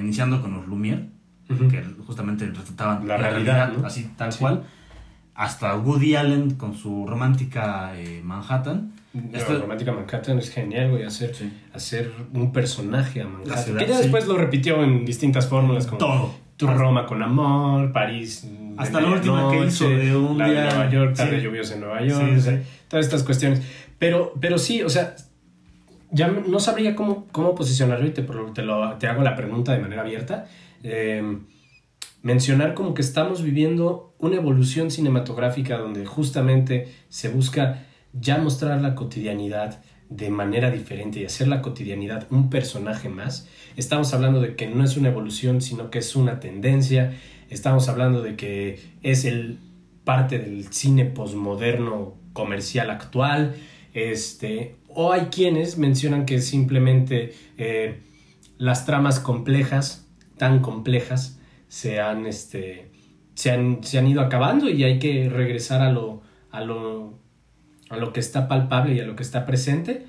iniciando 0.00 0.40
con 0.40 0.54
los 0.54 0.66
Lumière, 0.66 1.10
que 1.46 1.84
justamente 2.06 2.46
retrataban 2.46 3.06
la, 3.06 3.18
realidad, 3.18 3.84
así 3.84 4.10
tal 4.16 4.34
cual, 4.34 4.64
hasta 5.34 5.76
Woody 5.76 6.16
Allen 6.16 6.54
con 6.54 6.74
su 6.74 7.06
romántica 7.06 7.92
eh, 7.98 8.22
Manhattan. 8.24 8.92
La 9.32 9.58
romántica 9.58 9.92
Manhattan 9.92 10.38
es 10.38 10.50
genial, 10.50 10.90
güey, 10.90 11.04
hacer, 11.04 11.32
hacer 11.72 12.12
un 12.34 12.52
personaje 12.52 13.22
a 13.22 13.26
Manhattan. 13.26 13.76
que 13.78 13.86
ya 13.86 13.98
después 13.98 14.26
lo 14.26 14.36
repitió 14.36 14.82
en 14.82 15.04
distintas 15.04 15.46
fórmulas 15.46 15.86
como 15.86 15.98
Todo. 15.98 16.34
Tu 16.56 16.66
Roma 16.66 17.06
con 17.06 17.22
amor, 17.22 17.92
París. 17.92 18.46
Hasta 18.76 19.00
la 19.00 19.10
última 19.10 19.50
que 19.50 19.66
hizo 19.66 19.88
de 19.88 20.16
un 20.16 20.38
la 20.38 20.48
de 20.48 20.54
Nueva 20.62 20.90
York, 20.90 21.14
tarde 21.14 21.40
lluviosa 21.40 21.74
en 21.74 21.80
Nueva 21.80 22.02
York, 22.02 22.62
todas 22.88 23.06
estas 23.06 23.22
cuestiones. 23.22 23.62
Pero, 23.98 24.34
pero 24.40 24.58
sí, 24.58 24.82
o 24.82 24.88
sea, 24.88 25.16
ya 26.10 26.28
no 26.28 26.60
sabría 26.60 26.94
cómo, 26.94 27.26
cómo 27.32 27.54
posicionarlo 27.54 28.06
y 28.06 28.10
te, 28.10 28.22
te, 28.22 28.62
lo, 28.62 28.94
te 28.94 29.06
hago 29.06 29.22
la 29.22 29.34
pregunta 29.34 29.72
de 29.72 29.78
manera 29.78 30.02
abierta. 30.02 30.46
Eh, 30.82 31.38
mencionar 32.22 32.74
como 32.74 32.92
que 32.94 33.02
estamos 33.02 33.42
viviendo 33.42 34.14
una 34.18 34.36
evolución 34.36 34.90
cinematográfica 34.90 35.78
donde 35.78 36.06
justamente 36.06 36.88
se 37.08 37.28
busca 37.28 37.85
ya 38.20 38.38
mostrar 38.38 38.80
la 38.80 38.94
cotidianidad 38.94 39.80
de 40.08 40.30
manera 40.30 40.70
diferente 40.70 41.20
y 41.20 41.24
hacer 41.24 41.48
la 41.48 41.62
cotidianidad 41.62 42.26
un 42.30 42.48
personaje 42.50 43.08
más. 43.08 43.48
Estamos 43.76 44.14
hablando 44.14 44.40
de 44.40 44.54
que 44.54 44.66
no 44.68 44.84
es 44.84 44.96
una 44.96 45.08
evolución, 45.08 45.60
sino 45.60 45.90
que 45.90 45.98
es 45.98 46.14
una 46.14 46.40
tendencia. 46.40 47.14
Estamos 47.50 47.88
hablando 47.88 48.22
de 48.22 48.36
que 48.36 48.78
es 49.02 49.24
el 49.24 49.58
parte 50.04 50.38
del 50.38 50.72
cine 50.72 51.04
posmoderno 51.04 52.14
comercial 52.32 52.90
actual. 52.90 53.56
Este, 53.92 54.76
o 54.88 55.12
hay 55.12 55.26
quienes 55.26 55.78
mencionan 55.78 56.26
que 56.26 56.40
simplemente 56.40 57.34
eh, 57.58 58.00
las 58.58 58.86
tramas 58.86 59.18
complejas, 59.18 60.06
tan 60.38 60.60
complejas, 60.60 61.40
se 61.68 62.00
han, 62.00 62.26
este, 62.26 62.90
se 63.34 63.50
han, 63.50 63.82
se 63.82 63.98
han 63.98 64.06
ido 64.06 64.20
acabando 64.20 64.70
y 64.70 64.84
hay 64.84 64.98
que 64.98 65.28
regresar 65.28 65.82
a 65.82 65.90
lo, 65.90 66.22
a 66.50 66.60
lo, 66.60 67.18
a 67.88 67.96
lo 67.96 68.12
que 68.12 68.20
está 68.20 68.48
palpable 68.48 68.94
y 68.94 69.00
a 69.00 69.06
lo 69.06 69.16
que 69.16 69.22
está 69.22 69.46
presente 69.46 70.06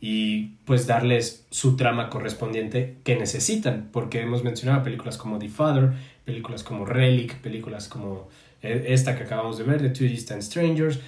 y 0.00 0.50
pues 0.64 0.86
darles 0.86 1.46
su 1.50 1.76
trama 1.76 2.08
correspondiente 2.08 2.98
que 3.04 3.16
necesitan, 3.16 3.88
porque 3.92 4.20
hemos 4.20 4.44
mencionado 4.44 4.82
películas 4.82 5.16
como 5.16 5.38
The 5.38 5.48
Father, 5.48 5.92
películas 6.24 6.62
como 6.62 6.84
Relic, 6.84 7.36
películas 7.38 7.88
como 7.88 8.28
eh, 8.62 8.86
esta 8.88 9.16
que 9.16 9.24
acabamos 9.24 9.58
de 9.58 9.64
ver, 9.64 9.80
The 9.80 9.90
Two 9.90 10.06
Distant 10.06 10.42
Strangers, 10.42 11.00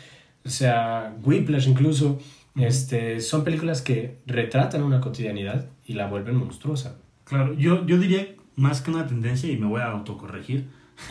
o 0.45 0.49
sea, 0.49 1.15
Whiplash 1.23 1.69
incluso, 1.69 2.19
este, 2.57 3.21
son 3.21 3.45
películas 3.45 3.81
que 3.81 4.17
retratan 4.27 4.83
una 4.83 5.01
cotidianidad 5.01 5.67
y 5.87 5.93
la 5.93 6.09
vuelven 6.09 6.37
monstruosa. 6.37 6.97
Claro, 7.25 7.55
yo, 7.55 7.87
yo 7.87 7.99
diría 7.99 8.35
más 8.57 8.81
que 8.81 8.91
una 8.91 9.07
tendencia, 9.07 9.51
y 9.51 9.57
me 9.57 9.67
voy 9.67 9.83
a 9.83 9.87
autocorregir, 9.87 10.67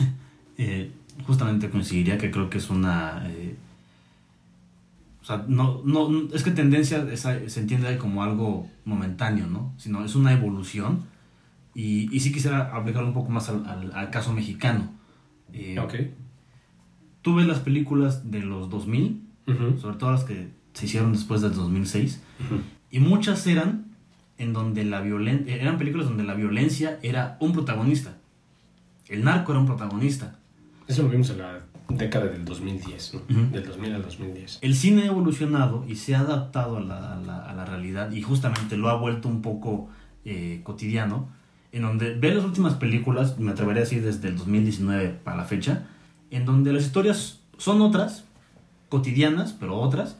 eh, 0.58 0.90
justamente 1.26 1.70
coincidiría 1.70 2.18
que 2.18 2.30
creo 2.30 2.50
que 2.50 2.58
es 2.58 2.68
una... 2.68 3.26
Eh, 3.30 3.54
o 5.22 5.24
sea, 5.24 5.44
no, 5.46 5.82
no, 5.84 6.28
es 6.32 6.42
que 6.42 6.50
tendencia 6.50 7.04
se 7.16 7.60
entiende 7.60 7.98
como 7.98 8.22
algo 8.22 8.68
momentáneo, 8.84 9.46
¿no? 9.46 9.74
Sino 9.76 10.04
es 10.04 10.14
una 10.14 10.32
evolución. 10.32 11.04
Y, 11.74 12.14
y 12.14 12.20
sí 12.20 12.32
quisiera 12.32 12.74
aplicarlo 12.74 13.08
un 13.08 13.14
poco 13.14 13.30
más 13.30 13.48
al, 13.48 13.92
al, 13.94 14.10
caso 14.10 14.32
mexicano. 14.32 14.90
Eh, 15.52 15.78
ok. 15.78 15.94
Tú 17.22 17.34
ves 17.34 17.46
las 17.46 17.60
películas 17.60 18.30
de 18.30 18.40
los 18.40 18.70
2000, 18.70 19.22
sobre 19.78 19.96
todo 19.98 20.12
las 20.12 20.24
que 20.24 20.48
se 20.72 20.86
hicieron 20.86 21.12
después 21.12 21.42
del 21.42 21.54
2006. 21.54 22.22
Y 22.90 23.00
muchas 23.00 23.46
eran 23.46 23.94
en 24.38 24.54
donde 24.54 24.84
la 24.84 25.02
violencia, 25.02 25.54
eran 25.54 25.76
películas 25.76 26.08
donde 26.08 26.24
la 26.24 26.34
violencia 26.34 26.98
era 27.02 27.36
un 27.40 27.52
protagonista. 27.52 28.16
El 29.06 29.22
narco 29.22 29.52
era 29.52 29.60
un 29.60 29.66
protagonista. 29.66 30.38
Eso 30.88 31.02
lo 31.02 31.10
vimos 31.10 31.28
en 31.30 31.38
la 31.38 31.60
década 31.96 32.26
del 32.26 32.44
2010, 32.44 33.14
¿no? 33.14 33.50
Del 33.50 33.66
2000 33.66 33.94
al 33.94 34.02
2010. 34.02 34.58
El 34.62 34.74
cine 34.74 35.02
ha 35.02 35.06
evolucionado 35.06 35.84
y 35.88 35.96
se 35.96 36.14
ha 36.14 36.20
adaptado 36.20 36.78
a 36.78 36.80
la, 36.80 37.14
a 37.14 37.54
la, 37.54 37.64
realidad 37.64 38.10
y 38.12 38.22
justamente 38.22 38.76
lo 38.76 38.88
ha 38.88 38.96
vuelto 38.96 39.28
un 39.28 39.42
poco 39.42 39.88
eh, 40.24 40.60
cotidiano, 40.64 41.28
en 41.72 41.82
donde 41.82 42.14
ve 42.14 42.34
las 42.34 42.44
últimas 42.44 42.74
películas, 42.74 43.38
me 43.38 43.52
atrevería 43.52 43.82
a 43.82 43.84
decir 43.84 44.02
desde 44.02 44.28
el 44.28 44.36
2019 44.36 45.20
para 45.24 45.36
la 45.36 45.44
fecha, 45.44 45.86
en 46.30 46.44
donde 46.44 46.72
las 46.72 46.84
historias 46.84 47.40
son 47.58 47.80
otras, 47.82 48.24
cotidianas, 48.88 49.52
pero 49.52 49.78
otras, 49.78 50.16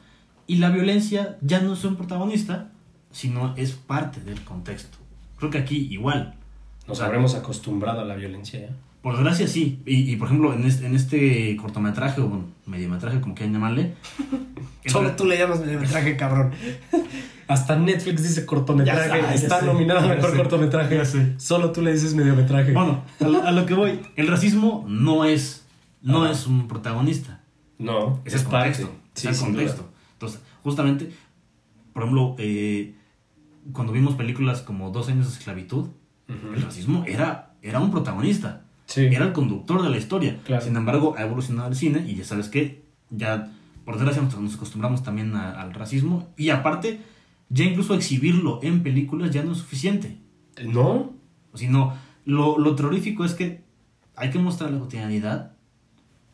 y 0.47 0.57
la 0.57 0.71
violencia 0.71 1.39
ya 1.41 1.61
no 1.61 1.75
es 1.75 1.85
un 1.85 1.97
protagonista, 1.97 2.71
sino 3.11 3.55
es 3.57 3.73
parte 3.73 4.21
del 4.21 4.41
contexto. 4.43 4.99
Creo 5.37 5.51
que 5.51 5.59
aquí 5.59 5.89
igual. 5.91 6.35
Nos 6.87 7.01
habremos 7.01 7.35
acostumbrado 7.35 8.01
a 8.01 8.05
la 8.05 8.15
violencia 8.15 8.61
ya. 8.61 8.71
Por 9.03 9.15
desgracia 9.15 9.47
sí. 9.47 9.83
Y, 9.87 10.15
por 10.17 10.29
ejemplo, 10.29 10.53
en 10.53 10.65
este, 10.65 10.87
en 10.87 10.95
este 10.95 11.57
cortometraje, 11.57 12.21
o 12.21 12.29
bueno, 12.29 12.45
mediometraje, 12.67 13.21
como 13.21 13.35
quieran 13.35 13.55
llamarle. 13.55 13.95
Solo 14.87 15.13
tú 15.13 15.25
le 15.25 15.39
llamas 15.39 15.61
mediometraje, 15.61 16.17
cabrón. 16.17 16.53
Hasta 17.49 17.77
Netflix 17.77 18.23
dice 18.23 18.47
cortometraje. 18.47 19.35
está, 19.35 19.63
nominado 19.63 20.01
a 20.01 20.15
mejor 20.15 20.37
cortometraje. 20.37 21.03
Solo 21.39 21.73
tú 21.73 21.83
le 21.83 21.93
dices 21.93 22.15
mediometraje. 22.15 22.73
Bueno, 22.73 23.03
a 23.21 23.51
lo, 23.51 23.67
que 23.67 23.75
voy. 23.75 24.01
El 24.17 24.29
racismo 24.29 24.85
no 24.89 25.25
es, 25.25 25.67
no 26.03 26.31
es 26.31 26.47
un 26.47 26.69
protagonista. 26.69 27.41
No, 27.79 28.21
es, 28.27 28.35
es 28.35 28.45
parte. 28.45 28.87
es 29.17 29.25
el 29.25 29.37
contexto. 29.37 29.89
Entonces, 30.13 30.41
justamente, 30.63 31.11
por 31.95 32.03
ejemplo, 32.03 32.37
eh, 32.39 32.95
cuando 33.73 33.93
vimos 33.93 34.15
películas 34.15 34.61
como 34.61 34.91
Dos 34.91 35.09
años 35.09 35.27
de 35.27 35.33
esclavitud, 35.33 35.89
el 36.29 36.63
racismo 36.63 37.05
era, 37.09 37.55
era 37.63 37.81
un 37.81 37.91
protagonista. 37.91 38.63
Era 38.97 39.27
el 39.27 39.33
conductor 39.33 39.83
de 39.83 39.91
la 39.91 39.97
historia. 39.97 40.39
Sin 40.61 40.77
embargo, 40.77 41.15
ha 41.17 41.23
evolucionado 41.23 41.69
el 41.69 41.77
cine 41.77 42.05
y 42.07 42.17
ya 42.17 42.25
sabes 42.25 42.49
que 42.49 42.83
ya, 43.11 43.53
por 43.85 43.95
desgracia, 43.95 44.23
nos 44.23 44.55
acostumbramos 44.55 45.03
también 45.03 45.35
al 45.35 45.73
racismo. 45.75 46.29
Y 46.37 46.51
aparte, 46.51 47.01
ya 47.49 47.65
incluso 47.65 47.95
exhibirlo 47.95 48.61
en 48.63 48.83
películas 48.83 49.31
ya 49.31 49.43
no 49.43 49.53
es 49.53 49.59
suficiente. 49.59 50.19
¿No? 50.65 51.13
O 51.53 51.57
sino, 51.57 51.95
lo, 52.25 52.59
lo 52.59 52.75
terrorífico 52.75 53.25
es 53.25 53.35
que 53.35 53.65
hay 54.17 54.31
que 54.31 54.39
mostrar 54.39 54.71
la 54.71 54.79
cotidianidad 54.79 55.53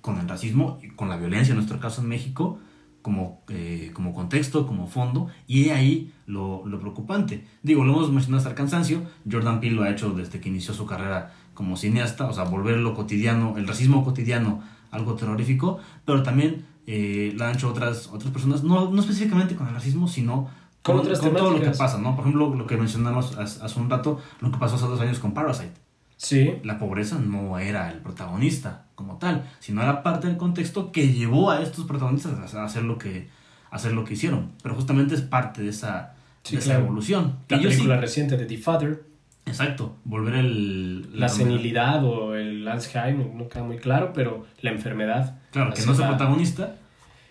con 0.00 0.18
el 0.18 0.28
racismo 0.28 0.78
y 0.82 0.88
con 0.88 1.08
la 1.08 1.16
violencia, 1.16 1.52
en 1.52 1.56
nuestro 1.56 1.80
caso 1.80 2.00
en 2.00 2.08
México, 2.08 2.58
como, 3.02 3.42
eh, 3.48 3.90
como 3.92 4.12
contexto, 4.12 4.66
como 4.66 4.88
fondo, 4.88 5.28
y 5.46 5.68
ahí 5.68 6.12
lo, 6.26 6.66
lo, 6.66 6.80
preocupante. 6.80 7.46
Digo, 7.62 7.84
lo 7.84 7.92
hemos 7.92 8.10
mencionado 8.10 8.38
hasta 8.38 8.50
el 8.50 8.56
cansancio, 8.56 9.02
Jordan 9.30 9.60
Peele 9.60 9.76
lo 9.76 9.82
ha 9.84 9.90
hecho 9.90 10.10
desde 10.10 10.40
que 10.40 10.48
inició 10.48 10.74
su 10.74 10.86
carrera 10.86 11.32
como 11.56 11.76
cineasta, 11.76 12.26
o 12.26 12.32
sea, 12.32 12.44
volver 12.44 12.76
lo 12.76 12.94
cotidiano, 12.94 13.56
el 13.56 13.66
racismo 13.66 14.04
cotidiano, 14.04 14.62
algo 14.92 15.14
terrorífico, 15.14 15.80
pero 16.04 16.22
también 16.22 16.64
eh, 16.86 17.32
lo 17.34 17.44
han 17.44 17.56
hecho 17.56 17.68
otras, 17.68 18.06
otras 18.12 18.30
personas, 18.30 18.62
no, 18.62 18.92
no 18.92 19.00
específicamente 19.00 19.56
con 19.56 19.66
el 19.66 19.74
racismo, 19.74 20.06
sino 20.06 20.48
con, 20.82 20.98
con 20.98 21.34
todo 21.34 21.50
lo 21.50 21.60
que 21.60 21.70
pasa, 21.70 21.98
¿no? 21.98 22.14
Por 22.14 22.20
ejemplo, 22.20 22.54
lo 22.54 22.66
que 22.66 22.76
mencionamos 22.76 23.36
hace 23.36 23.80
un 23.80 23.90
rato, 23.90 24.20
lo 24.40 24.52
que 24.52 24.58
pasó 24.58 24.76
hace 24.76 24.86
dos 24.86 25.00
años 25.00 25.18
con 25.18 25.34
Parasite. 25.34 25.72
Sí. 26.16 26.54
La 26.62 26.78
pobreza 26.78 27.18
no 27.18 27.58
era 27.58 27.90
el 27.90 27.98
protagonista 27.98 28.86
como 28.94 29.18
tal, 29.18 29.50
sino 29.58 29.82
era 29.82 30.02
parte 30.02 30.28
del 30.28 30.36
contexto 30.36 30.92
que 30.92 31.12
llevó 31.12 31.50
a 31.50 31.60
estos 31.60 31.86
protagonistas 31.86 32.54
a 32.54 32.64
hacer 32.64 32.84
lo 32.84 32.98
que, 32.98 33.28
hacer 33.70 33.92
lo 33.92 34.04
que 34.04 34.14
hicieron. 34.14 34.52
Pero 34.62 34.74
justamente 34.74 35.14
es 35.14 35.22
parte 35.22 35.62
de 35.62 35.70
esa, 35.70 36.14
evolución. 36.44 37.40
La 37.48 37.60
película 37.60 37.96
reciente 37.98 38.36
de 38.36 38.46
The 38.46 38.58
Father. 38.58 39.02
Exacto, 39.46 39.96
volver 40.04 40.34
el... 40.34 41.18
La, 41.18 41.28
senilidad 41.28 42.04
o 42.04 42.34
el 42.34 42.66
Alzheimer, 42.66 43.26
no 43.34 43.48
queda 43.48 43.62
muy 43.62 43.78
claro, 43.78 44.12
pero 44.12 44.44
la 44.60 44.70
enfermedad. 44.70 45.38
Claro, 45.52 45.72
que 45.72 45.86
no 45.86 45.92
es 45.92 45.98
el 45.98 46.08
protagonista, 46.08 46.76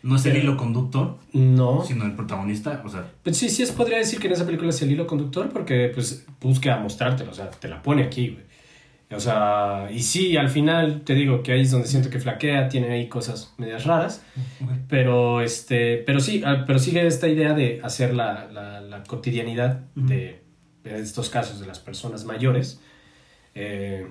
no 0.01 0.15
es 0.15 0.25
el 0.25 0.37
hilo 0.37 0.55
conductor. 0.55 1.17
No. 1.33 1.83
Sino 1.83 2.05
el 2.05 2.13
protagonista, 2.13 2.81
o 2.83 2.89
sea... 2.89 3.05
Pues 3.21 3.37
sí, 3.37 3.49
sí, 3.49 3.63
es, 3.63 3.71
podría 3.71 3.97
decir 3.97 4.19
que 4.19 4.27
en 4.27 4.33
esa 4.33 4.45
película 4.45 4.69
es 4.69 4.81
el 4.81 4.91
hilo 4.91 5.05
conductor 5.05 5.49
porque 5.49 5.91
pues 5.93 6.25
busca 6.39 6.77
mostrártelo, 6.77 7.31
o 7.31 7.33
sea, 7.33 7.51
te 7.51 7.67
la 7.67 7.81
pone 7.81 8.03
aquí, 8.03 8.29
güey. 8.29 8.45
O 9.11 9.19
sea, 9.19 9.87
y 9.91 9.99
sí, 9.99 10.35
al 10.35 10.49
final 10.49 11.01
te 11.01 11.13
digo 11.13 11.43
que 11.43 11.51
ahí 11.51 11.61
es 11.61 11.71
donde 11.71 11.87
siento 11.87 12.09
que 12.09 12.19
flaquea, 12.19 12.69
tiene 12.69 12.91
ahí 12.91 13.07
cosas 13.07 13.53
medias 13.57 13.85
raras, 13.85 14.25
pero, 14.89 15.41
este, 15.41 15.97
pero 15.97 16.19
sí, 16.19 16.41
ah, 16.43 16.63
pero 16.65 16.79
sigue 16.79 17.05
esta 17.05 17.27
idea 17.27 17.53
de 17.53 17.81
hacer 17.83 18.15
la, 18.15 18.47
la, 18.51 19.03
cotidianidad 19.03 19.81
de, 19.93 20.41
estos 20.85 21.29
casos 21.29 21.59
de 21.59 21.67
las 21.67 21.79
personas 21.79 22.25
mayores, 22.25 22.79
eh, 23.55 24.07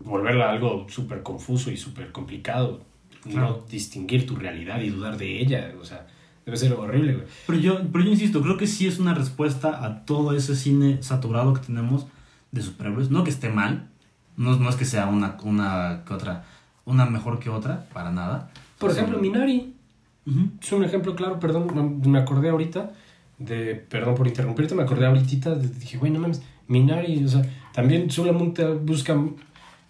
volverla 0.00 0.50
algo 0.50 0.86
súper 0.88 1.22
confuso 1.22 1.70
y 1.70 1.76
súper 1.76 2.12
complicado, 2.12 2.82
no 3.26 3.64
distinguir 3.70 4.26
tu 4.26 4.36
realidad 4.36 4.80
y 4.80 4.90
dudar 4.90 5.16
de 5.16 5.40
ella, 5.40 5.72
o 5.80 5.84
sea, 5.84 6.06
debe 6.44 6.56
ser 6.56 6.72
horrible, 6.74 7.24
Pero 7.46 7.58
yo, 7.58 7.80
pero 7.90 8.04
yo 8.04 8.10
insisto, 8.10 8.42
creo 8.42 8.56
que 8.56 8.66
sí 8.66 8.86
es 8.86 8.98
una 8.98 9.14
respuesta 9.14 9.84
a 9.84 10.04
todo 10.04 10.36
ese 10.36 10.56
cine 10.56 11.02
saturado 11.02 11.54
que 11.54 11.60
tenemos 11.60 12.06
de 12.52 12.62
superhéroes. 12.62 13.10
No 13.10 13.24
que 13.24 13.30
esté 13.30 13.48
mal, 13.48 13.88
no, 14.36 14.56
no 14.56 14.68
es 14.68 14.76
que 14.76 14.84
sea 14.84 15.06
una, 15.06 15.38
una 15.42 16.02
que 16.06 16.12
otra, 16.12 16.44
una 16.84 17.06
mejor 17.06 17.38
que 17.38 17.48
otra, 17.48 17.86
para 17.92 18.10
nada. 18.10 18.50
Por 18.78 18.90
ejemplo, 18.90 19.18
Minari. 19.18 19.74
Ujú. 20.26 20.50
Es 20.60 20.72
un 20.72 20.84
ejemplo 20.84 21.14
claro, 21.14 21.38
perdón, 21.40 22.02
me 22.06 22.18
acordé 22.18 22.50
ahorita 22.50 22.92
de, 23.38 23.74
perdón 23.74 24.14
por 24.14 24.26
interrumpirte, 24.26 24.74
me 24.74 24.82
acordé 24.82 25.06
ahorita, 25.06 25.54
de- 25.54 25.68
dije, 25.68 25.98
güey, 25.98 26.12
no 26.12 26.20
mames, 26.20 26.42
Minari, 26.68 27.24
o 27.24 27.28
sea, 27.28 27.42
también 27.72 28.10
solamente 28.10 28.64
busca 28.66 29.16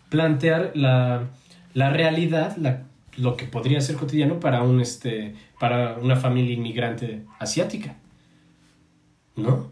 plantear 0.09 0.73
la, 0.75 1.25
la 1.75 1.91
realidad, 1.91 2.57
la, 2.57 2.83
lo 3.17 3.37
que 3.37 3.45
podría 3.47 3.81
ser 3.81 3.97
cotidiano 3.97 4.41
para 4.41 4.63
un, 4.63 4.81
este, 4.81 5.35
para 5.61 5.97
una 5.99 6.17
familia 6.17 6.55
inmigrante 6.55 7.23
asiática, 7.39 7.97
¿no? 9.37 9.69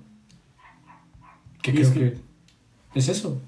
Que 1.62 1.72
creo 1.72 1.82
es 1.84 1.90
que, 1.90 2.00
que- 2.00 2.18
es 2.94 3.08
eso. 3.08 3.40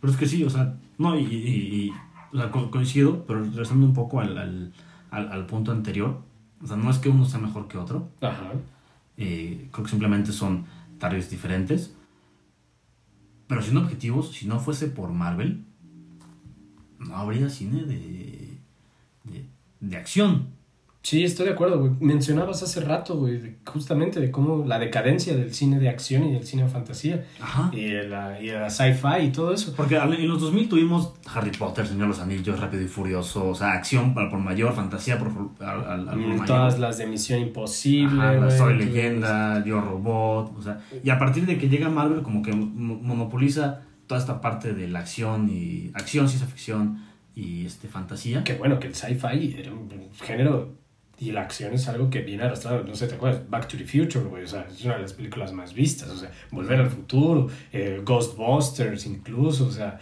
Pero 0.00 0.12
es 0.12 0.18
que 0.18 0.26
sí, 0.26 0.44
o 0.44 0.50
sea, 0.50 0.74
no, 0.98 1.18
y, 1.18 1.24
y- 1.24 1.36
y- 1.86 1.92
o 2.32 2.38
sea, 2.38 2.50
co- 2.50 2.70
coincido, 2.70 3.24
pero 3.26 3.42
regresando 3.44 3.86
un 3.86 3.94
poco 3.94 4.20
al, 4.20 4.36
al, 4.38 4.72
al, 5.10 5.32
al 5.32 5.46
punto 5.46 5.72
anterior, 5.72 6.20
o 6.62 6.66
sea, 6.66 6.76
no 6.76 6.90
es 6.90 6.98
que 6.98 7.08
uno 7.08 7.24
sea 7.24 7.40
mejor 7.40 7.66
que 7.68 7.78
otro, 7.78 8.08
Ajá. 8.20 8.52
Eh, 9.16 9.68
creo 9.72 9.84
que 9.84 9.90
simplemente 9.90 10.32
son 10.32 10.66
tareas 10.98 11.30
diferentes, 11.30 11.94
pero 13.46 13.62
siendo 13.62 13.82
objetivos, 13.82 14.32
si 14.32 14.46
no 14.46 14.58
fuese 14.60 14.88
por 14.88 15.12
Marvel, 15.12 15.64
no 16.98 17.16
habría 17.16 17.48
cine 17.48 17.84
de, 17.84 18.58
de, 19.24 19.44
de 19.80 19.96
acción. 19.96 20.55
Sí, 21.08 21.22
estoy 21.22 21.46
de 21.46 21.52
acuerdo, 21.52 21.78
güey. 21.78 21.92
Mencionabas 22.00 22.64
hace 22.64 22.80
rato, 22.80 23.16
güey, 23.16 23.58
justamente 23.64 24.18
de 24.18 24.32
cómo 24.32 24.64
la 24.66 24.80
decadencia 24.80 25.36
del 25.36 25.54
cine 25.54 25.78
de 25.78 25.88
acción 25.88 26.24
y 26.24 26.32
del 26.32 26.44
cine 26.44 26.64
de 26.64 26.68
fantasía 26.68 27.24
Ajá. 27.40 27.70
y 27.72 27.84
de 27.84 28.08
la, 28.08 28.40
y 28.42 28.46
de 28.48 28.58
la 28.58 28.68
sci-fi 28.70 29.26
y 29.26 29.30
todo 29.30 29.54
eso. 29.54 29.72
Porque 29.76 29.94
en 29.94 30.26
los 30.26 30.40
2000 30.40 30.68
tuvimos 30.68 31.12
Harry 31.32 31.52
Potter, 31.52 31.86
Señor 31.86 32.02
de 32.02 32.08
los 32.08 32.18
Anillos, 32.18 32.58
Rápido 32.58 32.82
y 32.82 32.88
Furioso, 32.88 33.48
o 33.50 33.54
sea, 33.54 33.74
acción 33.74 34.14
para 34.14 34.28
por 34.28 34.40
mayor, 34.40 34.74
fantasía 34.74 35.16
por, 35.16 35.32
por- 35.32 35.64
al, 35.64 35.84
al- 35.88 36.04
por 36.06 36.16
Mm, 36.16 36.28
mayor. 36.30 36.46
Todas 36.46 36.80
las 36.80 36.98
de 36.98 37.06
Misión 37.06 37.38
Imposible. 37.38 38.20
Ajá, 38.20 38.32
la 38.32 38.50
Soy 38.50 38.76
Leyenda, 38.76 39.64
Yo 39.64 39.80
Robot, 39.80 40.58
o 40.58 40.60
sea, 40.60 40.80
y 41.04 41.10
a 41.10 41.20
partir 41.20 41.46
de 41.46 41.56
que 41.56 41.68
llega 41.68 41.88
Marvel 41.88 42.22
como 42.22 42.42
que 42.42 42.52
mo- 42.52 42.98
monopoliza 43.00 43.82
toda 44.08 44.20
esta 44.20 44.40
parte 44.40 44.74
de 44.74 44.88
la 44.88 44.98
acción 44.98 45.48
y 45.48 45.92
acción, 45.94 46.28
ciencia 46.28 46.48
ficción 46.48 47.04
y 47.36 47.64
este 47.64 47.86
fantasía. 47.86 48.42
Que 48.42 48.54
bueno, 48.54 48.80
que 48.80 48.88
el 48.88 48.96
sci-fi 48.96 49.54
era 49.56 49.72
un 49.72 49.88
género 50.20 50.84
y 51.18 51.32
la 51.32 51.42
acción 51.42 51.72
es 51.74 51.88
algo 51.88 52.10
que 52.10 52.20
viene 52.22 52.42
arrastrado. 52.44 52.84
No 52.84 52.94
sé, 52.94 53.06
¿te 53.08 53.14
acuerdas? 53.14 53.48
Back 53.48 53.68
to 53.68 53.76
the 53.78 53.84
Future, 53.84 54.24
güey. 54.26 54.44
O 54.44 54.46
sea, 54.46 54.66
es 54.70 54.84
una 54.84 54.94
de 54.96 55.02
las 55.02 55.12
películas 55.14 55.52
más 55.52 55.72
vistas. 55.74 56.08
O 56.10 56.16
sea, 56.16 56.30
Volver 56.50 56.80
al 56.80 56.90
Futuro, 56.90 57.48
eh, 57.72 58.02
Ghostbusters 58.04 59.06
incluso. 59.06 59.66
O 59.66 59.70
sea, 59.70 59.98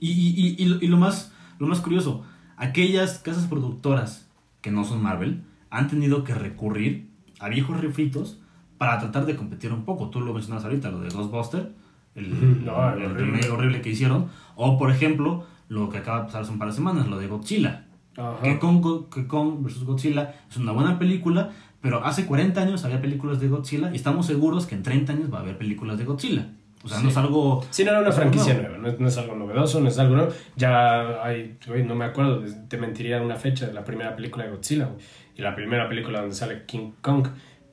Y, 0.00 0.10
y, 0.10 0.28
y, 0.58 0.62
y 0.62 0.66
lo, 0.66 0.76
y 0.80 0.86
lo 0.86 0.96
más 0.96 1.32
lo 1.58 1.66
más 1.66 1.80
curioso, 1.80 2.24
aquellas 2.56 3.18
casas 3.18 3.46
productoras 3.46 4.28
que 4.60 4.70
no 4.70 4.84
son 4.84 5.02
Marvel 5.02 5.42
han 5.70 5.88
tenido 5.88 6.22
que 6.22 6.34
recurrir 6.34 7.08
a 7.40 7.48
viejos 7.48 7.80
refritos 7.80 8.38
para 8.78 8.98
tratar 9.00 9.26
de 9.26 9.34
competir 9.34 9.72
un 9.72 9.84
poco. 9.84 10.08
Tú 10.08 10.20
lo 10.20 10.32
mencionabas 10.32 10.64
ahorita, 10.64 10.90
lo 10.92 11.00
de 11.00 11.08
Ghostbuster, 11.08 11.72
el, 12.14 12.64
no, 12.64 12.92
el 12.92 13.04
horrible. 13.04 13.14
remake 13.24 13.50
horrible 13.50 13.80
que 13.82 13.90
hicieron. 13.90 14.28
O, 14.54 14.78
por 14.78 14.90
ejemplo, 14.92 15.46
lo 15.68 15.88
que 15.90 15.98
acaba 15.98 16.20
de 16.20 16.24
pasar 16.26 16.42
hace 16.42 16.52
un 16.52 16.58
par 16.60 16.68
de 16.68 16.74
semanas, 16.74 17.08
lo 17.08 17.18
de 17.18 17.26
Godzilla. 17.26 17.87
Ajá. 18.18 18.42
Que 18.42 18.58
Kong, 18.58 19.06
que 19.12 19.26
Kong 19.26 19.62
vs. 19.62 19.84
Godzilla 19.84 20.34
es 20.50 20.56
una 20.56 20.72
buena 20.72 20.98
película, 20.98 21.50
pero 21.80 22.04
hace 22.04 22.26
40 22.26 22.60
años 22.60 22.84
había 22.84 23.00
películas 23.00 23.40
de 23.40 23.48
Godzilla 23.48 23.90
y 23.92 23.96
estamos 23.96 24.26
seguros 24.26 24.66
que 24.66 24.74
en 24.74 24.82
30 24.82 25.12
años 25.12 25.32
va 25.32 25.38
a 25.38 25.42
haber 25.42 25.56
películas 25.58 25.96
de 25.98 26.04
Godzilla. 26.04 26.48
O 26.84 26.88
sea, 26.88 26.98
no 26.98 27.04
Sí. 27.04 27.08
es 27.08 27.16
algo... 27.16 27.64
Sí, 27.70 27.84
no 27.84 27.90
era 27.90 28.00
una 28.00 28.08
no 28.10 28.14
franquicia 28.14 28.54
nuevo. 28.54 28.68
nueva, 28.68 28.82
no 28.82 28.88
es, 28.88 29.00
no 29.00 29.08
es 29.08 29.18
algo 29.18 29.34
novedoso, 29.34 29.80
no 29.80 29.88
es 29.88 29.98
algo 29.98 30.14
nuevo. 30.14 30.32
Ya 30.56 31.22
hay, 31.24 31.58
no 31.84 31.94
me 31.96 32.04
acuerdo, 32.04 32.44
te 32.68 32.76
mentiría 32.78 33.20
una 33.20 33.34
fecha 33.36 33.66
de 33.66 33.72
la 33.72 33.84
primera 33.84 34.14
película 34.14 34.44
de 34.44 34.50
Godzilla, 34.52 34.90
y 35.36 35.42
la 35.42 35.54
primera 35.56 35.88
película 35.88 36.20
donde 36.20 36.34
sale 36.36 36.64
King 36.66 36.92
Kong. 37.00 37.26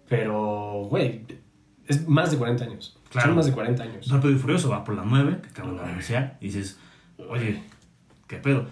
Pero, 0.09 0.87
güey, 0.89 1.21
es 1.87 2.07
más 2.07 2.31
de 2.31 2.37
40 2.37 2.63
años. 2.63 2.97
Claro. 3.09 3.27
Son 3.29 3.35
más 3.35 3.45
de 3.45 3.51
40 3.53 3.83
años. 3.83 4.07
Rápido 4.09 4.33
y 4.33 4.37
Furioso 4.37 4.69
va 4.69 4.83
por 4.83 4.95
la 4.95 5.03
9, 5.05 5.37
que 5.41 5.49
acaban 5.49 5.77
de 5.77 5.83
anunciar, 5.83 6.37
y 6.41 6.45
dices, 6.45 6.79
oye, 7.29 7.61
¿qué 8.27 8.37
pedo? 8.37 8.65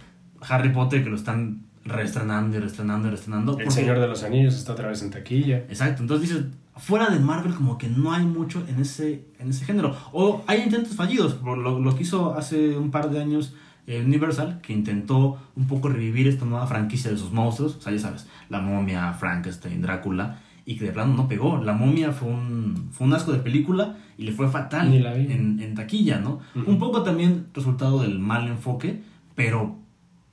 Harry 0.49 0.69
Potter 0.69 1.03
que 1.03 1.09
lo 1.09 1.15
están 1.15 1.63
reestrenando 1.85 2.57
y 2.57 2.59
reestrenando 2.59 3.07
y 3.07 3.11
reestrenando. 3.11 3.51
El 3.53 3.65
porque- 3.65 3.71
Señor 3.81 3.99
de 3.99 4.07
los 4.07 4.23
Anillos 4.23 4.55
está 4.55 4.73
otra 4.73 4.87
vez 4.87 5.01
en 5.03 5.09
taquilla. 5.11 5.57
Exacto, 5.69 6.01
entonces 6.01 6.29
dices, 6.29 6.45
fuera 6.77 7.09
de 7.09 7.19
Marvel 7.19 7.53
como 7.53 7.77
que 7.77 7.89
no 7.89 8.13
hay 8.13 8.25
mucho 8.25 8.63
en 8.67 8.79
ese, 8.79 9.25
en 9.39 9.49
ese 9.49 9.65
género. 9.65 9.95
O 10.11 10.43
hay 10.47 10.61
intentos 10.61 10.95
fallidos, 10.95 11.33
por 11.33 11.57
lo, 11.57 11.79
lo 11.79 11.95
que 11.95 12.03
hizo 12.03 12.33
hace 12.35 12.77
un 12.77 12.89
par 12.91 13.09
de 13.09 13.21
años 13.21 13.53
eh, 13.85 14.01
Universal, 14.05 14.61
que 14.61 14.71
intentó 14.71 15.37
un 15.57 15.67
poco 15.67 15.89
revivir 15.89 16.27
esta 16.29 16.45
nueva 16.45 16.65
franquicia 16.67 17.11
de 17.11 17.17
sus 17.17 17.33
monstruos, 17.33 17.75
o 17.75 17.81
sea, 17.81 17.91
ya 17.91 17.99
sabes, 17.99 18.27
la 18.49 18.61
momia, 18.61 19.11
Frankenstein, 19.13 19.81
Drácula, 19.81 20.39
y 20.65 20.77
que 20.77 20.85
de 20.85 20.93
plano 20.93 21.13
no 21.13 21.27
pegó. 21.27 21.57
La 21.57 21.73
momia 21.73 22.13
fue 22.13 22.29
un, 22.29 22.87
fue 22.93 23.05
un 23.07 23.13
asco 23.13 23.33
de 23.33 23.39
película 23.39 23.97
y 24.17 24.23
le 24.23 24.31
fue 24.31 24.47
fatal 24.47 24.93
en, 24.93 25.59
en 25.59 25.75
taquilla, 25.75 26.19
¿no? 26.19 26.39
Un 26.55 26.79
poco 26.79 27.03
también 27.03 27.47
resultado 27.53 28.01
del 28.03 28.19
mal 28.19 28.47
enfoque, 28.47 29.03
pero, 29.35 29.79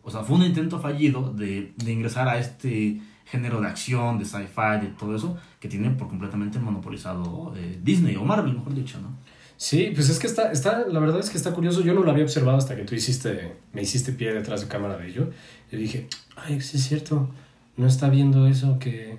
o 0.03 0.11
sea, 0.11 0.23
fue 0.23 0.37
un 0.37 0.43
intento 0.45 0.79
fallido 0.79 1.33
de, 1.33 1.73
de 1.77 1.93
ingresar 1.93 2.29
a 2.29 2.39
este 2.39 3.01
género 3.31 3.61
de 3.61 3.69
acción, 3.69 4.19
de 4.19 4.25
sci-fi, 4.25 4.81
de 4.83 4.89
todo 4.99 5.15
eso, 5.15 5.37
que 5.61 5.69
tiene 5.69 5.91
por 5.91 6.09
completamente 6.09 6.59
monopolizado 6.59 7.53
eh, 7.57 7.79
Disney 7.83 8.17
o 8.17 8.25
Marvel, 8.25 8.55
mejor 8.55 8.75
dicho, 8.75 9.01
¿no? 9.01 9.17
Sí, 9.57 9.93
pues 9.95 10.09
es 10.09 10.19
que 10.19 10.27
está, 10.27 10.51
está, 10.53 10.87
la 10.89 11.01
verdad 11.01 11.21
es 11.21 11.29
que 11.29 11.37
está 11.37 11.53
curioso. 11.53 11.83
Yo 11.83 11.93
no 11.93 12.03
lo 12.03 12.11
había 12.11 12.25
observado 12.25 12.57
hasta 12.57 12.75
que 12.75 12.85
tú 12.85 12.95
hiciste, 12.95 13.57
me 13.75 13.83
hiciste 13.83 14.13
pie 14.13 14.33
detrás 14.33 14.63
de 14.63 14.69
cámara 14.69 14.97
de 14.97 15.07
ello. 15.07 15.31
Y 15.71 15.77
dije, 15.77 16.09
ay, 16.35 16.63
sí 16.63 16.79
es 16.79 16.85
cierto, 16.85 17.29
no 17.77 17.87
está 17.87 18.09
viendo 18.09 18.47
eso 18.47 18.79
que, 18.79 19.19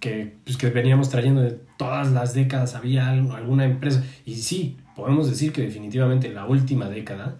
que, 0.00 0.34
pues 0.44 0.56
que 0.56 0.70
veníamos 0.70 1.10
trayendo 1.10 1.42
de 1.42 1.60
todas 1.76 2.10
las 2.10 2.34
décadas. 2.34 2.74
Había 2.74 3.08
alguna 3.08 3.66
empresa. 3.66 4.04
Y 4.26 4.34
sí, 4.34 4.76
podemos 4.96 5.30
decir 5.30 5.52
que 5.52 5.62
definitivamente 5.62 6.28
la 6.30 6.44
última 6.44 6.88
década 6.88 7.36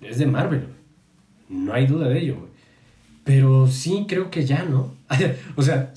es 0.00 0.18
de 0.18 0.26
Marvel. 0.26 0.66
No 1.50 1.74
hay 1.74 1.86
duda 1.86 2.08
de 2.08 2.18
ello, 2.20 2.36
güey. 2.36 2.50
Pero 3.24 3.66
sí 3.68 4.06
creo 4.08 4.30
que 4.30 4.46
ya, 4.46 4.64
¿no? 4.64 4.94
o 5.56 5.62
sea, 5.62 5.92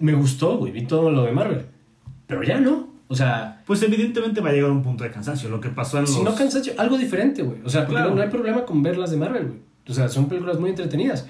me 0.00 0.12
gustó, 0.14 0.56
güey, 0.58 0.72
vi 0.72 0.86
todo 0.86 1.10
lo 1.12 1.22
de 1.24 1.32
Marvel. 1.32 1.66
Pero 2.26 2.42
ya 2.42 2.58
no. 2.58 2.88
O 3.08 3.14
sea, 3.14 3.62
Pues 3.66 3.82
evidentemente 3.82 4.40
va 4.40 4.48
a 4.48 4.52
llegar 4.52 4.70
a 4.70 4.72
un 4.72 4.82
punto 4.82 5.04
de 5.04 5.10
cansancio, 5.10 5.48
lo 5.50 5.60
que 5.60 5.68
pasó 5.68 5.98
en 5.98 6.06
si 6.06 6.14
los... 6.16 6.24
no 6.24 6.34
cansancio, 6.34 6.72
algo 6.78 6.98
diferente, 6.98 7.42
güey. 7.42 7.58
O 7.64 7.68
sea, 7.68 7.82
porque 7.82 7.94
Claro. 7.96 8.10
no, 8.10 8.16
no 8.16 8.22
hay 8.22 8.28
problema 8.30 8.64
con 8.64 8.82
verlas 8.82 9.10
de 9.10 9.16
Marvel, 9.18 9.46
güey. 9.46 9.58
O 9.86 9.92
sea, 9.94 10.08
son 10.08 10.26
películas 10.28 10.58
muy 10.58 10.70
entretenidas. 10.70 11.28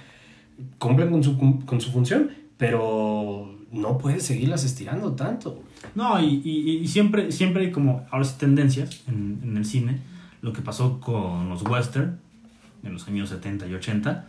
Cumplen 0.78 1.10
con 1.10 1.22
su, 1.24 1.36
con 1.66 1.80
su 1.80 1.90
función, 1.90 2.30
pero 2.56 3.54
no 3.72 3.98
puedes 3.98 4.22
seguirlas 4.22 4.64
estirando 4.64 5.12
tanto. 5.12 5.50
güey. 5.52 5.64
No, 5.96 6.20
y, 6.20 6.40
y- 6.44 6.78
y 6.78 6.88
siempre, 6.88 7.32
siempre 7.32 7.66
hay 7.66 7.72
como, 7.72 8.06
ahora 8.10 8.24
sí, 8.24 8.34
tendencias 8.38 9.02
en, 9.08 9.40
en 9.42 9.56
el 9.56 9.64
cine. 9.64 9.98
Lo 10.42 10.52
que 10.52 10.62
pasó 10.62 11.00
con 11.00 11.48
los 11.48 11.62
western 11.62 12.20
en 12.84 12.92
los 12.92 13.06
años 13.08 13.28
70 13.30 13.66
y 13.66 13.74
80, 13.74 14.26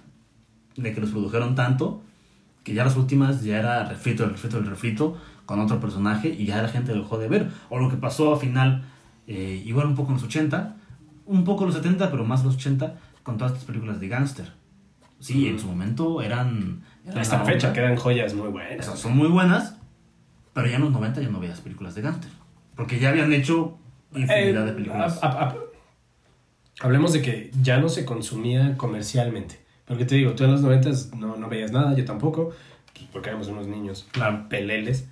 de 0.77 0.93
que 0.93 1.01
los 1.01 1.11
produjeron 1.11 1.55
tanto 1.55 2.01
que 2.63 2.73
ya 2.73 2.83
las 2.83 2.95
últimas 2.97 3.43
ya 3.43 3.57
era 3.59 3.85
refrito, 3.87 4.23
el 4.23 4.31
refrito, 4.31 4.57
el 4.57 4.65
refrito 4.65 5.17
con 5.45 5.59
otro 5.59 5.79
personaje 5.79 6.29
y 6.29 6.45
ya 6.47 6.61
la 6.61 6.67
gente 6.69 6.95
lo 6.95 7.03
dejó 7.03 7.17
de 7.19 7.27
ver. 7.27 7.51
O 7.69 7.77
lo 7.79 7.89
que 7.89 7.97
pasó 7.97 8.33
al 8.33 8.39
final, 8.39 8.83
eh, 9.27 9.61
igual 9.65 9.85
un 9.85 9.95
poco 9.95 10.09
en 10.09 10.15
los 10.15 10.23
80, 10.23 10.75
un 11.27 11.43
poco 11.43 11.63
en 11.63 11.67
los 11.67 11.75
70, 11.75 12.09
pero 12.09 12.25
más 12.25 12.43
los 12.43 12.55
80, 12.55 12.95
con 13.21 13.37
todas 13.37 13.53
estas 13.53 13.65
películas 13.67 13.99
de 13.99 14.07
gángster. 14.07 14.51
Sí, 15.19 15.47
en 15.47 15.59
su 15.59 15.67
momento 15.67 16.21
eran... 16.23 16.81
eran 17.05 17.19
Hasta 17.19 17.37
la 17.39 17.45
fecha 17.45 17.71
quedan 17.71 17.95
joyas 17.95 18.33
muy 18.33 18.47
O 18.47 18.51
buenas. 18.51 18.85
sea, 18.85 18.95
son 18.95 19.15
muy 19.15 19.27
buenas, 19.27 19.77
pero 20.53 20.67
ya 20.67 20.75
en 20.77 20.81
los 20.83 20.91
90 20.91 21.21
ya 21.21 21.29
no 21.29 21.39
veías 21.39 21.61
películas 21.61 21.93
de 21.95 22.01
gángster. 22.01 22.31
Porque 22.75 22.99
ya 22.99 23.09
habían 23.09 23.31
hecho 23.31 23.77
infinidad 24.15 24.63
Eh, 24.63 24.65
de 24.65 24.73
películas. 24.73 25.19
a- 25.23 25.27
a- 25.27 25.49
a- 25.49 25.55
hablemos 26.81 27.13
de 27.13 27.21
que 27.21 27.51
ya 27.61 27.77
no 27.79 27.89
se 27.89 28.05
consumía 28.05 28.75
comercialmente. 28.77 29.59
Porque 29.85 30.05
te 30.05 30.15
digo, 30.15 30.33
tú 30.33 30.43
en 30.45 30.51
los 30.51 30.61
90 30.61 30.89
no, 31.17 31.35
no 31.37 31.47
veías 31.47 31.71
nada, 31.71 31.95
yo 31.95 32.05
tampoco, 32.05 32.51
porque 33.13 33.29
éramos 33.29 33.47
unos 33.47 33.67
niños 33.67 34.07
Claro. 34.11 34.47
peleles. 34.49 35.07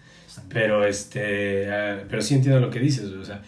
Pero 0.49 0.83
este, 0.85 1.71
ah, 1.71 2.03
pero 2.09 2.21
sí 2.23 2.33
entiendo 2.33 2.59
lo 2.59 2.71
que 2.71 2.79
dices, 2.79 3.05
o 3.05 3.23
sea, 3.23 3.43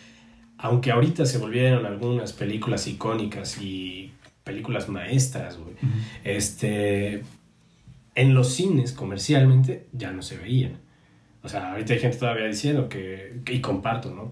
aunque 0.57 0.91
ahorita 0.91 1.25
se 1.25 1.39
volvieron 1.39 1.85
algunas 1.85 2.31
películas 2.31 2.85
icónicas 2.87 3.59
y 3.59 4.11
películas 4.43 4.87
maestras, 4.87 5.57
güey, 5.57 5.73
este, 6.23 7.23
en 8.13 8.33
los 8.35 8.53
cines 8.53 8.91
comercialmente 8.93 9.87
ya 9.93 10.11
no 10.11 10.21
se 10.21 10.37
veían. 10.37 10.77
O 11.43 11.49
sea, 11.49 11.71
ahorita 11.71 11.93
hay 11.93 11.99
gente 11.99 12.17
todavía 12.17 12.45
diciendo 12.45 12.87
que, 12.87 13.39
que- 13.43 13.53
y 13.55 13.61
comparto, 13.61 14.13
¿no? 14.13 14.31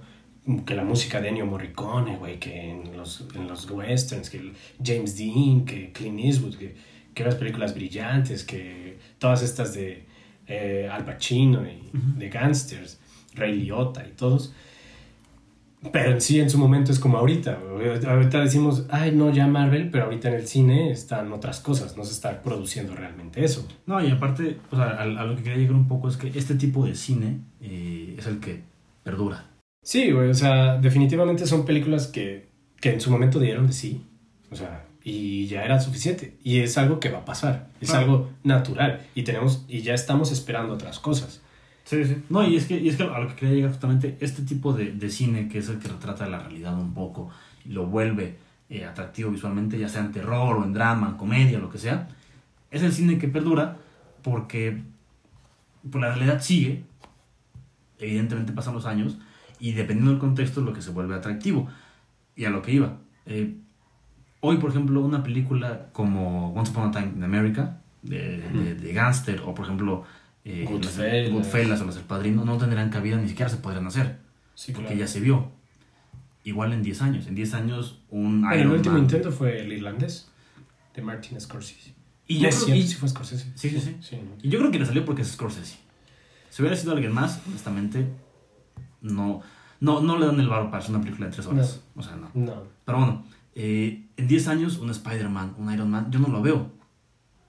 Que 0.66 0.76
la 0.76 0.84
música 0.84 1.22
de 1.22 1.30
Ennio 1.30 1.46
Morricone, 1.46 2.18
güey, 2.18 2.38
que 2.38 2.70
en 2.72 2.98
los, 2.98 3.26
en 3.34 3.48
los 3.48 3.70
westerns, 3.70 4.30
que 4.30 4.52
James 4.84 5.18
Dean, 5.18 5.64
que 5.64 5.92
Clint 5.94 6.20
Eastwood, 6.20 6.56
que, 6.56 6.76
que 7.14 7.24
las 7.24 7.36
películas 7.36 7.74
brillantes, 7.74 8.44
que 8.44 8.98
todas 9.20 9.42
estas 9.42 9.74
de 9.74 10.04
eh, 10.48 10.90
Al 10.92 11.06
Pacino 11.06 11.62
y 11.66 11.88
Ujú. 11.98 12.20
de 12.20 12.30
Gangsters, 12.30 13.00
Ray 13.36 13.54
Liotta 13.62 14.06
y 14.06 14.12
todos, 14.12 14.54
Pero 15.92 16.12
en 16.12 16.22
sí, 16.22 16.40
en 16.40 16.50
su 16.50 16.58
momento 16.58 16.92
es 16.92 17.00
como 17.00 17.18
ahorita. 17.18 17.60
Ahorita 18.08 18.40
decimos, 18.42 18.86
ay, 18.90 19.12
no, 19.14 19.32
ya 19.34 19.48
Marvel, 19.48 19.90
pero 19.92 20.06
ahorita 20.06 20.30
en 20.30 20.36
el 20.36 20.48
cine 20.48 20.92
están 20.92 21.32
otras 21.34 21.60
cosas, 21.62 21.98
no 21.98 22.04
se 22.06 22.12
está 22.14 22.42
produciendo 22.42 22.96
realmente 22.96 23.44
eso. 23.44 23.68
No, 23.86 24.02
y 24.06 24.10
aparte, 24.12 24.60
o 24.72 24.76
sea, 24.78 24.86
a, 24.92 25.02
a 25.04 25.26
lo 25.26 25.36
que 25.36 25.44
quería 25.44 25.58
llegar 25.60 25.76
un 25.76 25.88
poco 25.90 26.08
es 26.10 26.16
que 26.18 26.28
este 26.38 26.56
tipo 26.56 26.86
de 26.86 26.96
cine 26.96 27.40
eh, 27.62 28.16
es 28.18 28.28
el 28.28 28.40
que 28.40 28.62
perdura. 29.04 29.50
Sí, 29.84 30.12
güey, 30.12 30.30
o 30.30 30.34
sea, 30.34 30.78
definitivamente 30.78 31.46
son 31.46 31.66
películas 31.66 32.08
que, 32.08 32.48
que 32.80 32.94
en 32.94 33.02
su 33.02 33.12
momento 33.12 33.40
dieron 33.40 33.68
de 33.68 33.74
sí. 33.74 34.02
O 34.50 34.56
sea, 34.56 34.86
y 35.04 35.48
ya 35.48 35.64
era 35.64 35.80
suficiente. 35.82 36.38
Y 36.44 36.60
es 36.60 36.78
algo 36.78 37.00
que 37.00 37.10
va 37.10 37.20
a 37.20 37.26
pasar. 37.26 37.70
Es 37.82 37.94
algo 37.94 38.32
natural. 38.44 39.06
Y 39.14 39.24
tenemos, 39.24 39.66
y 39.68 39.82
ya 39.82 39.94
estamos 39.94 40.32
esperando 40.32 40.74
otras 40.74 41.00
cosas. 41.00 41.42
Sí, 41.84 42.06
sí. 42.06 42.24
No, 42.30 42.48
y 42.48 42.56
es 42.56 42.66
que, 42.66 42.80
y 42.80 42.88
es 42.88 42.96
que 42.96 43.04
a 43.04 43.20
lo 43.20 43.28
que 43.28 43.36
quería 43.36 43.56
llegar 43.56 43.72
justamente, 43.72 44.18
este 44.22 44.44
tipo 44.44 44.72
de, 44.72 44.94
de 44.94 45.10
cine 45.10 45.50
que 45.50 45.60
es 45.60 45.68
el 45.68 45.80
que 45.80 45.90
retrata 45.90 46.28
la 46.28 46.40
realidad 46.40 46.80
un 46.80 46.94
poco 46.94 47.30
y 47.66 47.70
lo 47.70 47.88
vuelve 47.88 48.38
eh, 48.70 48.86
atractivo 48.86 49.30
visualmente, 49.32 49.78
ya 49.78 49.90
sea 49.90 50.02
en 50.02 50.14
terror 50.14 50.58
o 50.58 50.64
en 50.64 50.72
drama, 50.72 51.10
en 51.10 51.18
comedia, 51.18 51.60
lo 51.60 51.70
que 51.70 51.78
sea, 51.78 52.08
es 52.72 52.82
el 52.84 52.94
cine 52.94 53.18
que 53.18 53.28
perdura 53.28 53.78
porque 54.22 54.82
pues, 55.92 56.02
la 56.02 56.16
realidad 56.16 56.42
sigue, 56.42 56.86
evidentemente 58.00 58.54
pasan 58.54 58.74
los 58.74 58.86
años 58.86 59.18
y 59.64 59.72
dependiendo 59.72 60.12
del 60.12 60.20
contexto 60.20 60.60
es 60.60 60.66
lo 60.66 60.74
que 60.74 60.82
se 60.82 60.92
vuelve 60.92 61.16
atractivo. 61.16 61.70
Y 62.36 62.46
a 62.46 62.50
lo 62.50 62.62
que 62.62 62.72
iba. 62.74 62.98
eh, 63.26 63.56
hoy, 64.42 64.58
por 64.58 64.72
ejemplo, 64.72 65.00
una 65.02 65.24
película 65.24 65.88
como 65.94 66.54
Once 66.54 66.72
Upon 66.72 66.90
a 66.90 66.92
Time 66.92 67.14
in 67.16 67.24
America, 67.24 67.80
de, 68.02 68.40
de, 68.42 68.76
de 68.76 68.94
gángster, 68.94 69.40
o 69.46 69.56
por 69.56 69.64
ejemplo 69.66 70.04
eh, 70.44 70.66
Goodfellas. 70.70 71.24
las- 71.24 71.32
Goodfellas 71.32 71.82
o 71.82 71.86
las 71.86 71.96
del 71.96 72.04
Padrino, 72.04 72.44
no 72.44 72.58
tendrían 72.58 72.90
cabida, 72.90 73.16
ni 73.16 73.30
siquiera 73.30 73.50
se 73.50 73.58
podrían 73.58 73.88
hacer, 73.88 74.18
Sí, 74.56 74.74
porque 74.74 74.88
claro. 74.90 75.00
ya 75.00 75.08
se 75.08 75.20
vio. 75.22 75.52
Igual 76.44 76.74
en 76.74 76.84
10 76.84 77.02
años. 77.02 77.28
En 77.28 77.36
10 77.36 77.54
años, 77.54 78.00
un 78.10 78.42
Bueno, 78.42 78.54
el 78.54 78.60
Iron 78.62 78.74
último 78.74 78.96
Man. 78.96 79.04
intento 79.04 79.32
fue 79.32 79.62
el 79.62 79.72
irlandés 79.72 80.28
de 80.94 81.02
Martin 81.02 81.40
Scorsese. 81.40 81.94
Y 82.28 82.40
yo, 82.40 82.50
es 82.50 82.56
creo, 82.56 82.66
cierto, 82.66 82.84
y- 82.84 82.88
sí 82.90 82.96
fue 82.96 83.08
Scorsese. 83.08 83.52
Sí, 83.56 83.70
sí, 83.70 83.96
sí. 84.02 84.18
¿no? 84.18 84.32
y 84.42 84.50
yo 84.50 84.60
creo 84.60 84.72
que 84.72 84.80
le 84.80 84.86
salió 84.86 85.06
porque 85.06 85.22
es 85.22 85.30
Scorsese. 85.32 85.78
Si 86.50 86.62
hubiera 86.62 86.76
sido 86.76 86.92
alguien 86.92 87.14
más, 87.14 87.42
honestamente, 87.48 88.06
no, 89.04 89.42
no, 89.80 90.02
no 90.02 90.18
le 90.18 90.26
dan 90.26 90.40
el 90.40 90.48
valor 90.50 90.72
para 90.72 90.80
hacer 90.80 90.96
una 90.96 91.04
película 91.04 91.28
de 91.28 91.34
3 91.34 91.48
horas. 91.48 91.82
O 91.96 92.02
sea, 92.02 92.16
no. 92.16 92.30
No. 92.34 92.64
Pero 92.86 92.98
bueno, 92.98 93.24
eh, 93.54 94.08
en 94.18 94.28
10 94.28 94.48
años, 94.48 94.78
un 94.80 94.90
Spider-Man, 94.90 95.56
un 95.58 95.72
Iron 95.72 95.92
Man, 95.92 96.08
yo 96.10 96.20
no 96.20 96.30
lo 96.30 96.42
veo. 96.42 96.72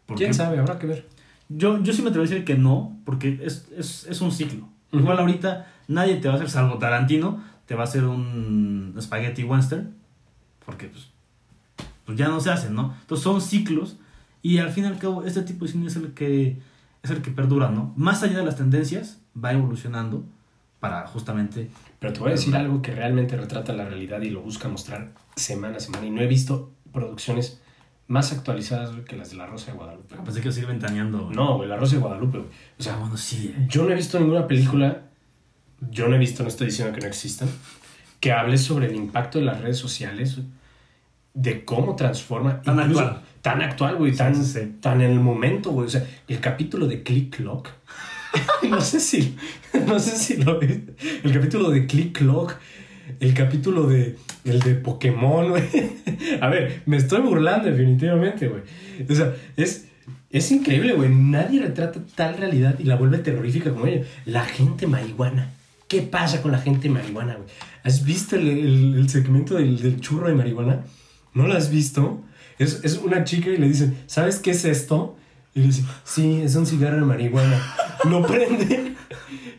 ¿Por 0.07 0.19
¿Quién 0.19 0.31
qué? 0.31 0.35
sabe? 0.35 0.59
Habrá 0.59 0.79
que 0.79 0.87
ver. 0.87 1.09
Yo, 1.49 1.83
yo 1.83 1.93
sí 1.93 2.03
me 2.03 2.09
atrevo 2.11 2.25
a 2.25 2.29
decir 2.29 2.45
que 2.45 2.57
no, 2.57 2.99
porque 3.05 3.41
es, 3.43 3.69
es, 3.77 4.07
es 4.07 4.21
un 4.21 4.33
ciclo. 4.33 4.69
Igual 4.93 5.19
ahorita 5.19 5.67
nadie 5.89 6.17
te 6.17 6.29
va 6.29 6.35
a 6.35 6.37
hacer, 6.37 6.51
salvo 6.51 6.79
Tarantino, 6.79 7.43
te 7.67 7.75
va 7.75 7.83
a 7.83 7.85
hacer 7.85 8.05
un 8.05 8.95
spaghetti 9.01 9.45
western, 9.45 9.95
porque 10.65 10.87
pues, 10.87 11.09
pues 12.05 12.19
ya 12.19 12.29
no 12.29 12.41
se 12.41 12.51
hacen, 12.51 12.75
¿no? 12.75 12.95
Entonces 13.01 13.25
son 13.25 13.41
ciclos 13.41 13.97
y 14.43 14.59
al 14.59 14.71
fin 14.71 14.85
y 14.85 14.87
al 14.89 14.99
cabo 14.99 15.25
este 15.25 15.43
tipo 15.43 15.65
de 15.65 15.73
cine 15.73 15.87
es 15.87 15.97
el 15.97 16.13
que, 16.13 16.59
es 17.03 17.11
el 17.11 17.23
que 17.23 17.31
perdura, 17.31 17.71
¿no? 17.71 17.93
Más 17.97 18.23
allá 18.23 18.39
de 18.39 18.45
las 18.45 18.57
tendencias, 18.57 19.21
va 19.43 19.53
evolucionando 19.53 20.25
para 20.85 21.07
justamente... 21.07 21.71
Pero 21.99 22.13
te 22.13 22.21
voy 22.21 22.29
a 22.29 22.33
decir 22.33 22.55
algo 22.55 22.83
que 22.83 22.93
realmente 22.95 23.35
retrata 23.37 23.73
la 23.73 23.87
realidad 23.87 24.21
y 24.21 24.29
lo 24.29 24.43
busca 24.43 24.69
mostrar 24.69 25.13
semana 25.37 25.79
a 25.79 25.81
semana. 25.81 26.05
Y 26.07 26.11
no 26.11 26.21
he 26.21 26.27
visto 26.27 26.71
producciones 26.93 27.63
más 28.07 28.33
actualizadas 28.33 28.93
güey, 28.93 29.05
que 29.05 29.17
las 29.17 29.31
de 29.31 29.37
La 29.37 29.47
Rosa 29.47 29.71
de 29.73 29.79
Guadalupe. 29.79 30.15
Pensé 30.23 30.43
que 30.43 30.53
seguir 30.53 30.69
ventaneando. 30.69 31.31
No, 31.31 31.57
güey, 31.57 31.67
La 31.67 31.77
Rosa 31.79 31.95
de 31.95 32.03
Guadalupe. 32.03 32.39
güey. 32.39 32.51
O 32.79 32.83
sea, 32.83 32.93
sea, 32.93 33.01
bueno, 33.01 33.17
sí. 33.17 33.55
eh. 33.57 33.67
yo 33.71 33.85
no 33.85 33.93
he 33.93 33.95
visto 33.95 34.21
ninguna 34.21 34.47
película, 34.47 35.05
yo 35.91 36.07
no 36.09 36.17
he 36.17 36.19
visto, 36.19 36.43
no 36.43 36.51
estoy 36.51 36.67
diciendo 36.67 36.93
que 36.95 37.01
no 37.01 37.07
existan, 37.07 37.49
que 38.21 38.33
hable 38.33 38.59
sobre 38.59 38.89
el 38.89 38.95
impacto 38.97 39.39
de 39.39 39.47
las 39.47 39.63
redes 39.63 39.79
sociales, 39.79 40.39
de 41.33 41.65
cómo 41.65 41.97
transforma. 41.97 42.61
Tan 42.61 42.79
incluso- 42.81 43.01
actual. 43.01 43.23
Tan 43.41 43.61
actual, 43.63 43.97
güey, 43.97 44.13
Sí, 44.13 44.19
tan, 44.19 44.45
sí. 44.45 44.77
tan 44.81 45.01
en 45.01 45.11
el 45.13 45.21
momento, 45.21 45.71
güey. 45.71 45.87
O 45.87 45.91
sea, 45.91 46.07
el 46.29 46.41
capítulo 46.41 46.87
de 46.87 47.03
Click 47.03 47.37
Clock. 47.37 47.69
no 48.69 48.81
sé 48.81 49.01
si, 49.01 49.37
no 49.87 49.99
sé 49.99 50.17
si 50.17 50.37
lo 50.43 50.59
ves. 50.61 50.79
El 51.23 51.33
capítulo 51.33 51.71
de 51.71 51.87
Click 51.87 52.17
Clock. 52.19 52.55
El 53.21 53.35
capítulo 53.35 53.87
de, 53.87 54.17
el 54.45 54.61
de 54.61 54.75
Pokémon, 54.77 55.51
güey. 55.51 55.63
A 56.41 56.49
ver, 56.49 56.83
me 56.87 56.97
estoy 56.97 57.21
burlando 57.21 57.71
definitivamente, 57.71 58.49
güey. 58.49 58.63
O 59.09 59.15
sea, 59.15 59.35
es, 59.57 59.87
es 60.31 60.51
increíble, 60.51 60.95
güey. 60.95 61.11
Nadie 61.11 61.61
retrata 61.61 62.01
tal 62.15 62.37
realidad 62.39 62.77
y 62.79 62.85
la 62.85 62.97
vuelve 62.97 63.19
terrorífica 63.19 63.71
como 63.71 63.87
ella. 63.87 64.07
La 64.25 64.45
gente 64.45 64.87
marihuana. 64.87 65.51
¿Qué 65.87 66.01
pasa 66.01 66.41
con 66.41 66.51
la 66.53 66.59
gente 66.59 66.89
marihuana, 66.89 67.35
güey? 67.35 67.47
¿Has 67.83 68.05
visto 68.05 68.37
el, 68.37 68.49
el- 68.49 68.95
el 68.99 69.09
segmento 69.11 69.57
del, 69.57 69.81
del 69.83 70.01
churro 70.01 70.29
de 70.29 70.35
marihuana? 70.35 70.85
¿No 71.35 71.47
lo 71.47 71.55
has 71.55 71.71
visto? 71.71 72.23
Es, 72.59 72.81
es 72.85 72.97
una 72.99 73.25
chica 73.25 73.51
y 73.51 73.59
le 73.59 73.69
dicen, 73.69 73.99
¿sabes 74.07 74.39
qué 74.39 74.53
es 74.53 74.65
esto? 74.65 75.17
Y 75.55 75.61
le 75.61 75.67
dice, 75.67 75.85
sí, 76.05 76.43
es 76.43 76.57
un 76.57 76.67
cigarro 76.67 76.97
de 76.97 77.03
marihuana. 77.03 77.63
Lo 78.09 78.27
prende 78.27 78.95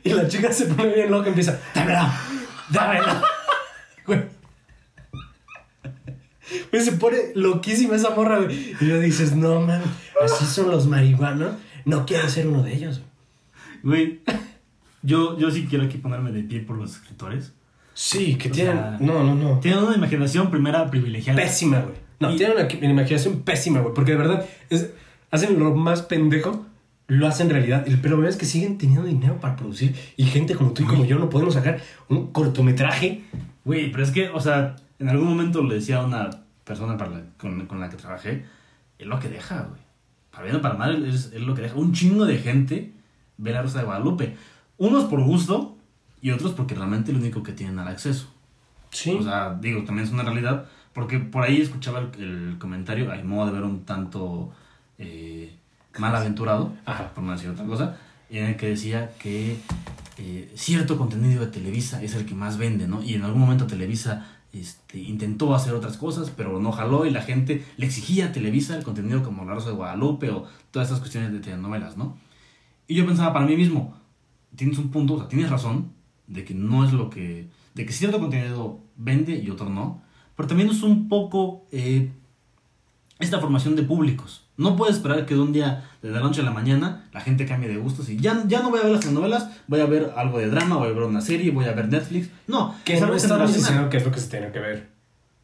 y 0.03 0.10
la 0.10 0.27
chica 0.27 0.51
se 0.51 0.65
pone 0.65 0.93
bien 0.93 1.10
loca 1.12 1.27
y 1.27 1.29
empieza, 1.29 1.60
dámela, 1.73 2.13
dámela. 2.69 3.21
Güey. 4.05 4.21
Güey, 6.71 6.84
se 6.84 6.91
pone 6.93 7.17
loquísima 7.34 7.95
esa 7.95 8.12
morra, 8.12 8.39
güey. 8.39 8.75
Y 8.79 8.86
le 8.86 8.99
dices, 9.01 9.36
no, 9.36 9.62
man, 9.62 9.81
así 10.23 10.45
son 10.45 10.69
los 10.69 10.86
marihuanos. 10.88 11.53
No 11.86 12.05
quiero 12.05 12.29
ser 12.29 12.47
uno 12.47 12.62
de 12.63 12.73
ellos. 12.75 13.01
Güey, 13.84 14.21
yo, 15.01 15.38
yo 15.39 15.49
sí 15.51 15.65
quiero 15.69 15.86
aquí 15.86 15.97
ponerme 15.97 16.31
de 16.31 16.43
pie 16.43 16.60
por 16.60 16.77
los 16.77 16.91
escritores. 16.95 17.53
Sí, 17.93 18.36
que 18.36 18.49
O 18.49 18.51
tienen... 18.51 18.73
sea, 18.77 18.97
no, 18.99 19.23
no, 19.23 19.34
no. 19.36 19.60
Tienen 19.60 19.84
una 19.84 19.95
imaginación 19.95 20.51
primera 20.51 20.89
privilegiada. 20.91 21.41
Pésima, 21.41 21.79
güey. 21.79 21.95
No, 22.19 22.31
Y- 22.34 22.38
tienen 22.38 22.58
una, 22.58 22.67
una 22.67 22.89
imaginación 22.91 23.41
pésima, 23.41 23.79
güey. 23.79 23.93
Porque 23.93 24.12
de 24.12 24.17
verdad, 24.17 24.45
es, 24.69 24.89
hacen 25.36 25.60
lo 25.60 25.74
más 25.76 26.02
pendejo, 26.02 26.65
lo 27.08 27.28
hacen 27.28 27.50
realidad. 27.50 27.88
El 27.88 28.00
problema 28.00 28.30
es 28.30 28.38
que 28.38 28.45
siguen 28.45 28.78
teniendo 28.78 29.06
dinero 29.06 29.39
para 29.39 29.56
producir. 29.56 29.95
Y 30.17 30.24
gente 30.26 30.56
como 30.56 30.71
tú 30.74 30.84
y 30.84 30.86
como 30.86 31.06
yo 31.06 31.19
no 31.19 31.30
podemos 31.30 31.54
sacar 31.54 31.80
un 32.10 32.32
cortometraje. 32.32 33.24
Güey, 33.63 33.91
pero 33.91 34.04
es 34.04 34.12
que, 34.12 34.30
o 34.30 34.39
sea, 34.39 34.76
en 35.00 35.10
algún 35.10 35.28
momento 35.28 35.63
le 35.63 35.76
decía 35.76 35.98
a 36.00 36.06
una 36.06 36.30
persona 36.63 36.98
para 36.98 37.12
la- 37.12 37.24
con, 37.38 37.65
con 37.67 37.80
la 37.80 37.89
que 37.89 37.98
trabajé, 37.98 38.45
es 38.98 39.06
lo 39.08 39.19
que 39.19 39.30
deja, 39.30 39.62
güey. 39.69 39.82
Para 40.32 40.43
bien 40.45 40.56
o 40.58 40.62
para 40.62 40.76
mal, 40.76 41.06
es, 41.06 41.32
es 41.34 41.41
lo 41.41 41.54
que 41.54 41.62
deja. 41.62 41.76
Un 41.76 41.93
chingo 41.93 42.26
de 42.26 42.38
gente 42.38 42.91
ve 43.38 43.52
la 43.52 43.62
Rosa 43.62 43.80
de 43.80 43.86
Guadalupe. 43.86 44.36
Unos 44.78 45.06
por 45.06 45.21
gusto 45.24 45.78
y 46.21 46.32
otros 46.32 46.54
porque 46.54 46.76
realmente 46.76 47.12
es 47.12 47.17
lo 47.17 47.21
único 47.24 47.43
que 47.43 47.52
tienen 47.54 47.80
al 47.80 47.88
acceso. 47.88 48.28
Sí. 48.89 49.12
O 49.19 49.21
sea, 49.24 49.58
digo, 49.62 49.84
también 49.84 50.08
es 50.08 50.13
una 50.13 50.24
realidad. 50.24 50.65
Porque 50.93 51.19
por 51.19 51.43
ahí 51.43 51.60
escuchaba 51.62 52.00
el, 52.00 52.24
el 52.24 52.58
comentario, 52.58 53.12
mi 53.13 53.24
modo 53.24 53.48
de 53.48 53.52
ver 53.52 53.63
un 53.63 53.84
tanto 53.86 54.52
eh, 54.97 55.55
mal 55.97 56.15
aventurado, 56.15 56.73
Ajá. 56.86 57.13
por 57.13 57.23
no 57.23 57.31
decir 57.31 57.49
otra 57.49 57.65
cosa, 57.65 57.97
en 58.29 58.45
el 58.45 58.58
que 58.58 58.67
decía 58.67 59.13
que 59.19 59.58
eh, 60.17 60.51
cierto 60.55 60.97
contenido 60.97 61.45
de 61.45 61.51
Televisa 61.51 62.01
es 62.01 62.15
el 62.15 62.25
que 62.25 62.36
más 62.36 62.58
vende, 62.58 62.88
¿no? 62.88 63.03
Y 63.03 63.15
en 63.15 63.23
algún 63.23 63.41
momento 63.41 63.67
Televisa 63.67 64.27
este, 64.53 64.99
intentó 64.99 65.53
hacer 65.53 65.73
otras 65.73 65.97
cosas, 65.97 66.31
pero 66.36 66.60
no 66.60 66.71
jaló 66.71 67.05
y 67.05 67.12
la 67.12 67.21
gente 67.21 67.65
le 67.77 67.86
exigía 67.86 68.27
a 68.27 68.31
Televisa 68.31 68.77
el 68.77 68.84
contenido 68.84 69.23
como 69.23 69.43
La 69.43 69.53
Rosa 69.53 69.69
de 69.69 69.75
Guadalupe 69.75 70.29
o 70.29 70.45
todas 70.71 70.88
estas 70.88 70.99
cuestiones 71.01 71.34
de 71.34 71.39
telenovelas, 71.39 71.97
¿no? 71.97 72.17
Y 72.88 72.95
yo 72.95 73.05
pensaba 73.05 73.34
para 73.34 73.45
mí 73.45 73.58
mismo, 73.58 73.97
tienes 74.55 74.77
un 74.77 74.91
punto, 74.91 75.15
o 75.15 75.19
sea, 75.19 75.27
tienes 75.27 75.49
razón 75.49 75.91
de 76.27 76.45
que 76.45 76.53
no 76.53 76.86
es 76.86 76.93
lo 76.93 77.10
que, 77.10 77.49
de 77.73 77.86
que 77.86 77.91
cierto 77.91 78.19
contenido 78.19 78.79
vende 78.95 79.36
y 79.36 79.49
otro 79.49 79.69
no, 79.69 80.01
pero 80.36 80.47
también 80.47 80.69
es 80.69 80.84
un 80.84 81.10
poco 81.10 81.65
eh, 81.71 82.12
esta 83.19 83.39
formación 83.39 83.75
de 83.75 83.84
públicos. 83.84 84.44
No 84.58 84.76
puedes 84.76 84.96
esperar 84.96 85.26
que 85.26 85.34
de 85.36 85.41
un 85.41 85.52
día, 85.52 85.84
de 86.02 86.12
la 86.12 86.20
noche 86.22 86.41
a 86.41 86.44
la 86.46 86.52
mañana, 86.52 87.10
la 87.13 87.20
gente 87.22 87.46
cambie 87.46 87.68
de 87.68 87.78
gustos 87.78 88.10
y 88.10 88.18
ya, 88.18 88.44
ya 88.48 88.62
no 88.62 88.70
voy 88.70 88.80
a 88.80 88.84
ver 88.84 88.91
las 88.94 89.06
novelas, 89.12 89.50
voy 89.68 89.82
a 89.82 89.86
ver 89.86 90.13
algo 90.15 90.39
de 90.39 90.48
drama, 90.50 90.78
voy 90.78 90.88
a 90.89 90.91
ver 90.94 91.04
una 91.04 91.20
serie, 91.22 91.52
voy 91.52 91.65
a 91.65 91.74
ver 91.74 91.89
Netflix. 91.89 92.30
No, 92.48 92.74
Que 92.86 92.94
es 92.96 93.02
no 93.02 93.13
estamos 93.13 93.54
diciendo 93.54 93.89
que 93.89 93.98
es 93.98 94.06
lo 94.06 94.12
que 94.12 94.20
se 94.20 94.30
tiene 94.30 94.52
que 94.52 94.60
ver. 94.60 94.88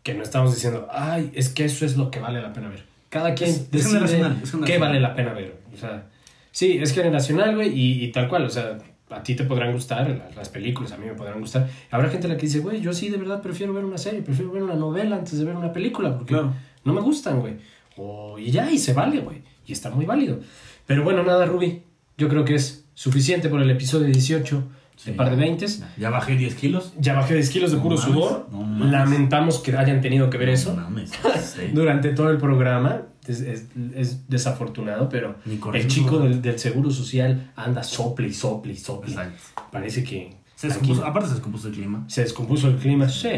Que 0.04 0.13
no 0.13 0.24
estamos 0.24 0.54
diciendo, 0.56 0.88
ay, 0.91 1.30
es 1.36 1.50
que 1.50 1.65
eso 1.65 1.86
es 1.86 1.97
lo 1.97 2.10
que 2.10 2.19
vale 2.19 2.41
la 2.41 2.54
pena 2.54 2.69
ver. 2.69 2.86
Cada 3.10 3.36
quien 3.36 3.50
Es- 3.50 3.58
es 3.60 3.69
decide 3.91 4.02
es 4.43 4.52
qué 4.65 4.78
vale 4.78 5.00
la 5.02 5.13
pena 5.13 5.34
ver. 5.34 5.60
O 5.74 5.78
sea, 5.78 6.08
sí, 6.52 6.78
es 6.82 6.93
generacional, 6.93 7.54
güey, 7.56 7.69
y, 7.78 8.04
y 8.06 8.12
tal 8.13 8.30
cual. 8.30 8.45
O 8.45 8.50
sea, 8.50 8.78
a 9.10 9.21
ti 9.24 9.36
te 9.36 9.43
podrán 9.43 9.74
gustar 9.74 10.10
las, 10.10 10.34
las 10.38 10.47
películas, 10.47 10.93
a 10.93 10.97
mí 10.97 11.06
me 11.06 11.13
podrán 11.15 11.41
gustar. 11.41 11.67
Habrá 11.91 12.10
gente 12.10 12.28
a 12.28 12.30
la 12.30 12.38
que 12.38 12.45
dice, 12.45 12.60
güey, 12.60 12.80
yo 12.80 12.93
sí 12.93 13.10
de 13.10 13.17
verdad 13.17 13.41
prefiero 13.41 13.74
ver 13.74 13.84
una 13.84 13.97
serie, 13.97 14.21
prefiero 14.21 14.52
ver 14.54 14.63
una 14.63 14.76
novela 14.76 15.17
antes 15.17 15.38
de 15.38 15.43
ver 15.43 15.58
una 15.58 15.74
película, 15.74 16.15
porque 16.17 16.34
Claro. 16.34 16.54
no 16.86 16.93
me 16.93 17.02
gustan, 17.02 17.41
güey. 17.41 17.56
O, 17.97 18.38
y 18.39 18.51
ya, 18.51 18.71
y 18.71 18.77
se 18.77 18.93
vale, 18.93 19.19
güey. 19.19 19.41
Y 19.65 19.73
está 19.73 19.89
muy 19.89 20.06
válido. 20.06 20.39
Pero 20.88 21.04
bueno, 21.04 21.23
nada, 21.23 21.45
Ruby. 21.45 21.84
Yo 22.17 22.30
creo 22.30 22.45
que 22.45 22.56
es 22.56 22.86
suficiente 22.93 23.49
por 23.49 23.62
el 23.62 23.69
episodio 23.69 24.08
18 24.08 24.58
de 24.58 24.82
Sí. 24.97 25.12
Par 25.13 25.32
de 25.32 25.36
20. 25.36 25.65
Ya 25.97 26.12
bajé 26.12 26.36
10 26.36 26.54
kilos. 26.56 26.93
Ya 26.99 27.15
bajé 27.15 27.34
10 27.34 27.49
kilos 27.49 27.71
de 27.71 27.77
No 27.77 27.84
puro 27.84 27.97
mames, 27.97 28.13
sudor. 28.13 28.47
no. 28.51 28.86
Lamentamos 28.86 29.58
que 29.60 29.75
hayan 29.75 29.99
tenido 29.99 30.30
que 30.30 30.38
ver 30.38 30.49
eso 30.49 30.75
No 30.75 30.82
mames, 30.84 31.12
sí. 31.56 31.71
durante 31.73 32.10
todo 32.10 32.30
el 32.30 32.38
programa. 32.38 33.04
Es, 33.27 33.41
es- 33.41 33.65
es 33.95 34.27
desafortunado, 34.30 35.08
pero 35.10 35.36
el 35.73 35.88
chico 35.88 36.19
del, 36.19 36.41
del 36.41 36.58
Seguro 36.60 36.89
Social 36.91 37.51
anda 37.56 37.82
sople 37.84 38.27
y 38.27 38.34
sople 38.34 38.73
y 38.73 38.77
sople. 38.77 39.12
Exacto. 39.12 39.41
Parece 39.71 40.04
que... 40.04 40.40
Se 40.62 40.67
descompuso, 40.67 41.04
aparte 41.04 41.28
se 41.28 41.34
descompuso 41.34 41.67
el 41.69 41.74
clima. 41.74 42.04
Se 42.08 42.21
descompuso 42.21 42.67
el 42.67 42.76
clima, 42.76 43.10
sí. 43.10 43.30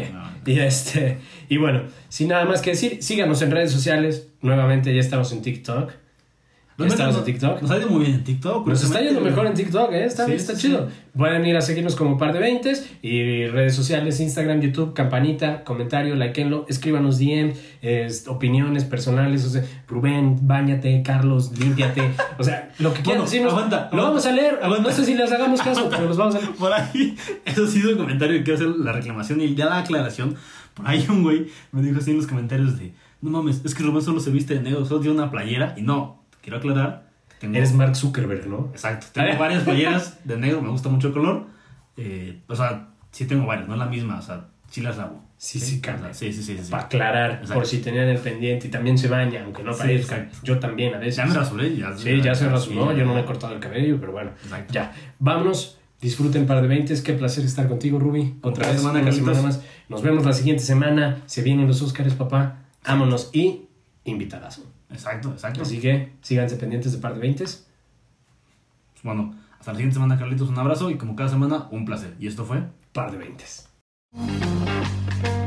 Y, 0.44 0.58
este, 0.58 1.20
y 1.48 1.56
bueno, 1.56 1.84
sin 2.10 2.28
nada 2.28 2.44
más 2.44 2.60
que 2.60 2.72
decir, 2.72 3.02
síganos 3.02 3.40
en 3.40 3.50
redes 3.50 3.72
sociales. 3.72 4.28
Nuevamente 4.42 4.94
ya 4.94 5.00
estamos 5.00 5.32
en 5.32 5.40
TikTok. 5.40 5.90
Ya 6.76 6.86
estamos 6.86 7.16
en 7.18 7.24
TikTok. 7.24 7.62
Nos 7.62 7.70
ha 7.70 7.78
ido 7.78 7.88
muy 7.88 8.00
bien 8.00 8.14
en 8.14 8.24
TikTok. 8.24 8.66
Nos 8.66 8.82
está 8.82 9.00
yendo 9.00 9.20
mejor 9.20 9.46
en 9.46 9.54
TikTok, 9.54 9.92
¿eh? 9.92 10.04
Está, 10.04 10.26
Sí, 10.26 10.32
está 10.32 10.56
sí, 10.56 10.62
chido. 10.68 10.88
Pueden 11.16 11.46
ir 11.46 11.56
a 11.56 11.60
seguirnos 11.60 11.94
como 11.94 12.18
par 12.18 12.32
de 12.32 12.40
veintes 12.40 12.90
y 13.00 13.46
redes 13.46 13.76
sociales, 13.76 14.18
Instagram, 14.18 14.60
YouTube, 14.60 14.92
campanita, 14.92 15.62
comentario, 15.62 16.16
likeenlo, 16.16 16.66
escríbanos 16.68 17.18
DM, 17.18 17.52
es, 17.80 18.26
opiniones 18.26 18.84
personales, 18.84 19.44
o 19.44 19.50
sea, 19.50 19.64
Rubén, 19.86 20.38
bañate, 20.42 21.02
Carlos, 21.04 21.56
límpiate, 21.56 22.10
o 22.38 22.42
sea, 22.42 22.72
lo 22.80 22.92
que 22.92 23.02
quieran 23.02 23.22
Bueno, 23.22 23.24
decirnos, 23.24 23.52
aguanta, 23.52 23.76
lo 23.92 24.02
aguanta, 24.02 24.08
vamos 24.08 24.26
a 24.26 24.32
leer, 24.32 24.58
aguanta. 24.60 24.90
no 24.90 24.96
sé 24.96 25.04
si 25.04 25.14
les 25.14 25.30
hagamos 25.30 25.62
caso, 25.62 25.88
pero 25.88 26.06
los 26.06 26.16
vamos 26.16 26.34
a 26.34 26.40
leer. 26.40 26.50
Por 26.54 26.72
ahí, 26.72 27.16
eso 27.44 27.64
ha 27.64 27.68
sido 27.68 27.90
el 27.90 27.96
comentario 27.96 28.36
que 28.38 28.42
quiero 28.42 28.56
hacer 28.56 28.68
la 28.84 28.90
reclamación 28.90 29.40
y 29.40 29.54
ya 29.54 29.66
la 29.66 29.78
aclaración. 29.78 30.34
Por 30.74 30.88
ahí 30.88 31.06
un 31.08 31.22
güey 31.22 31.46
me 31.70 31.82
dijo 31.82 31.98
así 31.98 32.10
en 32.10 32.16
los 32.16 32.26
comentarios 32.26 32.76
de, 32.76 32.92
no 33.20 33.30
mames, 33.30 33.62
es 33.64 33.74
que 33.74 33.84
Rubén 33.84 34.02
solo 34.02 34.18
se 34.18 34.30
viste 34.30 34.54
de 34.54 34.60
negro, 34.60 34.84
solo 34.84 35.00
tiene 35.00 35.16
una 35.16 35.30
playera. 35.30 35.74
Y 35.78 35.82
no, 35.82 36.23
quiero 36.44 36.58
aclarar 36.58 37.08
que 37.28 37.36
tengo... 37.38 37.56
Eres 37.56 37.72
Mark 37.72 37.96
Zuckerberg, 37.96 38.46
¿no? 38.46 38.68
Exacto, 38.72 39.06
tengo 39.12 39.38
varias 39.38 39.64
playeras 39.64 40.18
de 40.24 40.36
negro, 40.36 40.62
me 40.62 40.68
gusta 40.68 40.88
mucho 40.88 41.08
el 41.08 41.14
color. 41.14 41.46
Eh, 41.96 42.42
o 42.46 42.54
sea, 42.54 42.90
sí 43.10 43.24
tengo 43.26 43.46
varias, 43.46 43.66
no 43.66 43.74
es 43.74 43.80
la 43.80 43.86
misma, 43.86 44.18
o 44.18 44.22
sea, 44.22 44.48
sí 44.70 44.82
las 44.82 44.98
lavo. 44.98 45.24
Sí, 45.36 45.58
sí. 45.58 45.80
Sí, 46.12 46.32
sí, 46.32 46.42
sí. 46.42 46.58
sí. 46.58 46.70
Para 46.70 46.84
aclarar, 46.84 47.30
Exacto. 47.32 47.54
por 47.54 47.66
si 47.66 47.78
tenían 47.78 48.08
el 48.08 48.18
pendiente 48.18 48.68
y 48.68 48.70
también 48.70 48.96
se 48.96 49.08
baña, 49.08 49.42
aunque 49.44 49.62
no 49.62 49.76
parezca. 49.76 50.28
Yo 50.42 50.58
también 50.58 50.94
a 50.94 50.98
veces. 50.98 51.16
Ya 51.16 51.26
me 51.26 51.34
rasuré, 51.34 51.76
ya. 51.76 51.94
Sí, 51.96 52.22
ya 52.22 52.34
se 52.34 52.48
rasuró, 52.48 52.92
yo 52.96 53.04
no 53.04 53.14
me 53.14 53.20
he 53.20 53.24
cortado 53.24 53.52
el 53.52 53.60
cabello, 53.60 53.98
pero 54.00 54.12
bueno. 54.12 54.30
Exacto. 54.42 54.72
Ya, 54.72 54.92
vámonos. 55.18 55.78
Disfruten 56.00 56.46
par 56.46 56.60
de 56.62 56.68
veintes. 56.68 57.02
Qué 57.02 57.14
placer 57.14 57.44
estar 57.44 57.66
contigo, 57.68 57.98
Ruby. 57.98 58.36
Otra 58.42 58.68
vez, 58.68 58.78
semana, 58.78 59.00
una 59.00 59.10
Carlitos. 59.10 59.36
semana 59.36 59.42
más. 59.54 59.64
Nos 59.88 60.02
vemos 60.02 60.24
la 60.24 60.32
siguiente 60.32 60.62
semana. 60.62 61.22
Se 61.26 61.42
vienen 61.42 61.66
los 61.66 61.82
Óscares, 61.82 62.14
papá. 62.14 62.58
Ámonos 62.84 63.30
y 63.32 63.62
invitadazo. 64.04 64.62
Exacto, 64.94 65.32
exacto. 65.32 65.62
Así 65.62 65.80
que 65.80 66.12
síganse 66.22 66.56
pendientes 66.56 66.92
de 66.92 66.98
par 66.98 67.14
de 67.14 67.20
veintes. 67.20 67.66
Pues 68.92 69.04
bueno, 69.04 69.34
hasta 69.58 69.72
la 69.72 69.76
siguiente 69.76 69.94
semana, 69.94 70.18
Carlitos, 70.18 70.48
un 70.48 70.58
abrazo 70.58 70.90
y 70.90 70.96
como 70.96 71.14
cada 71.16 71.28
semana, 71.28 71.68
un 71.70 71.84
placer. 71.84 72.14
Y 72.18 72.26
esto 72.26 72.44
fue... 72.44 72.62
Par 72.92 73.10
de 73.10 73.18
veintes. 73.18 73.68
Thank 74.14 75.43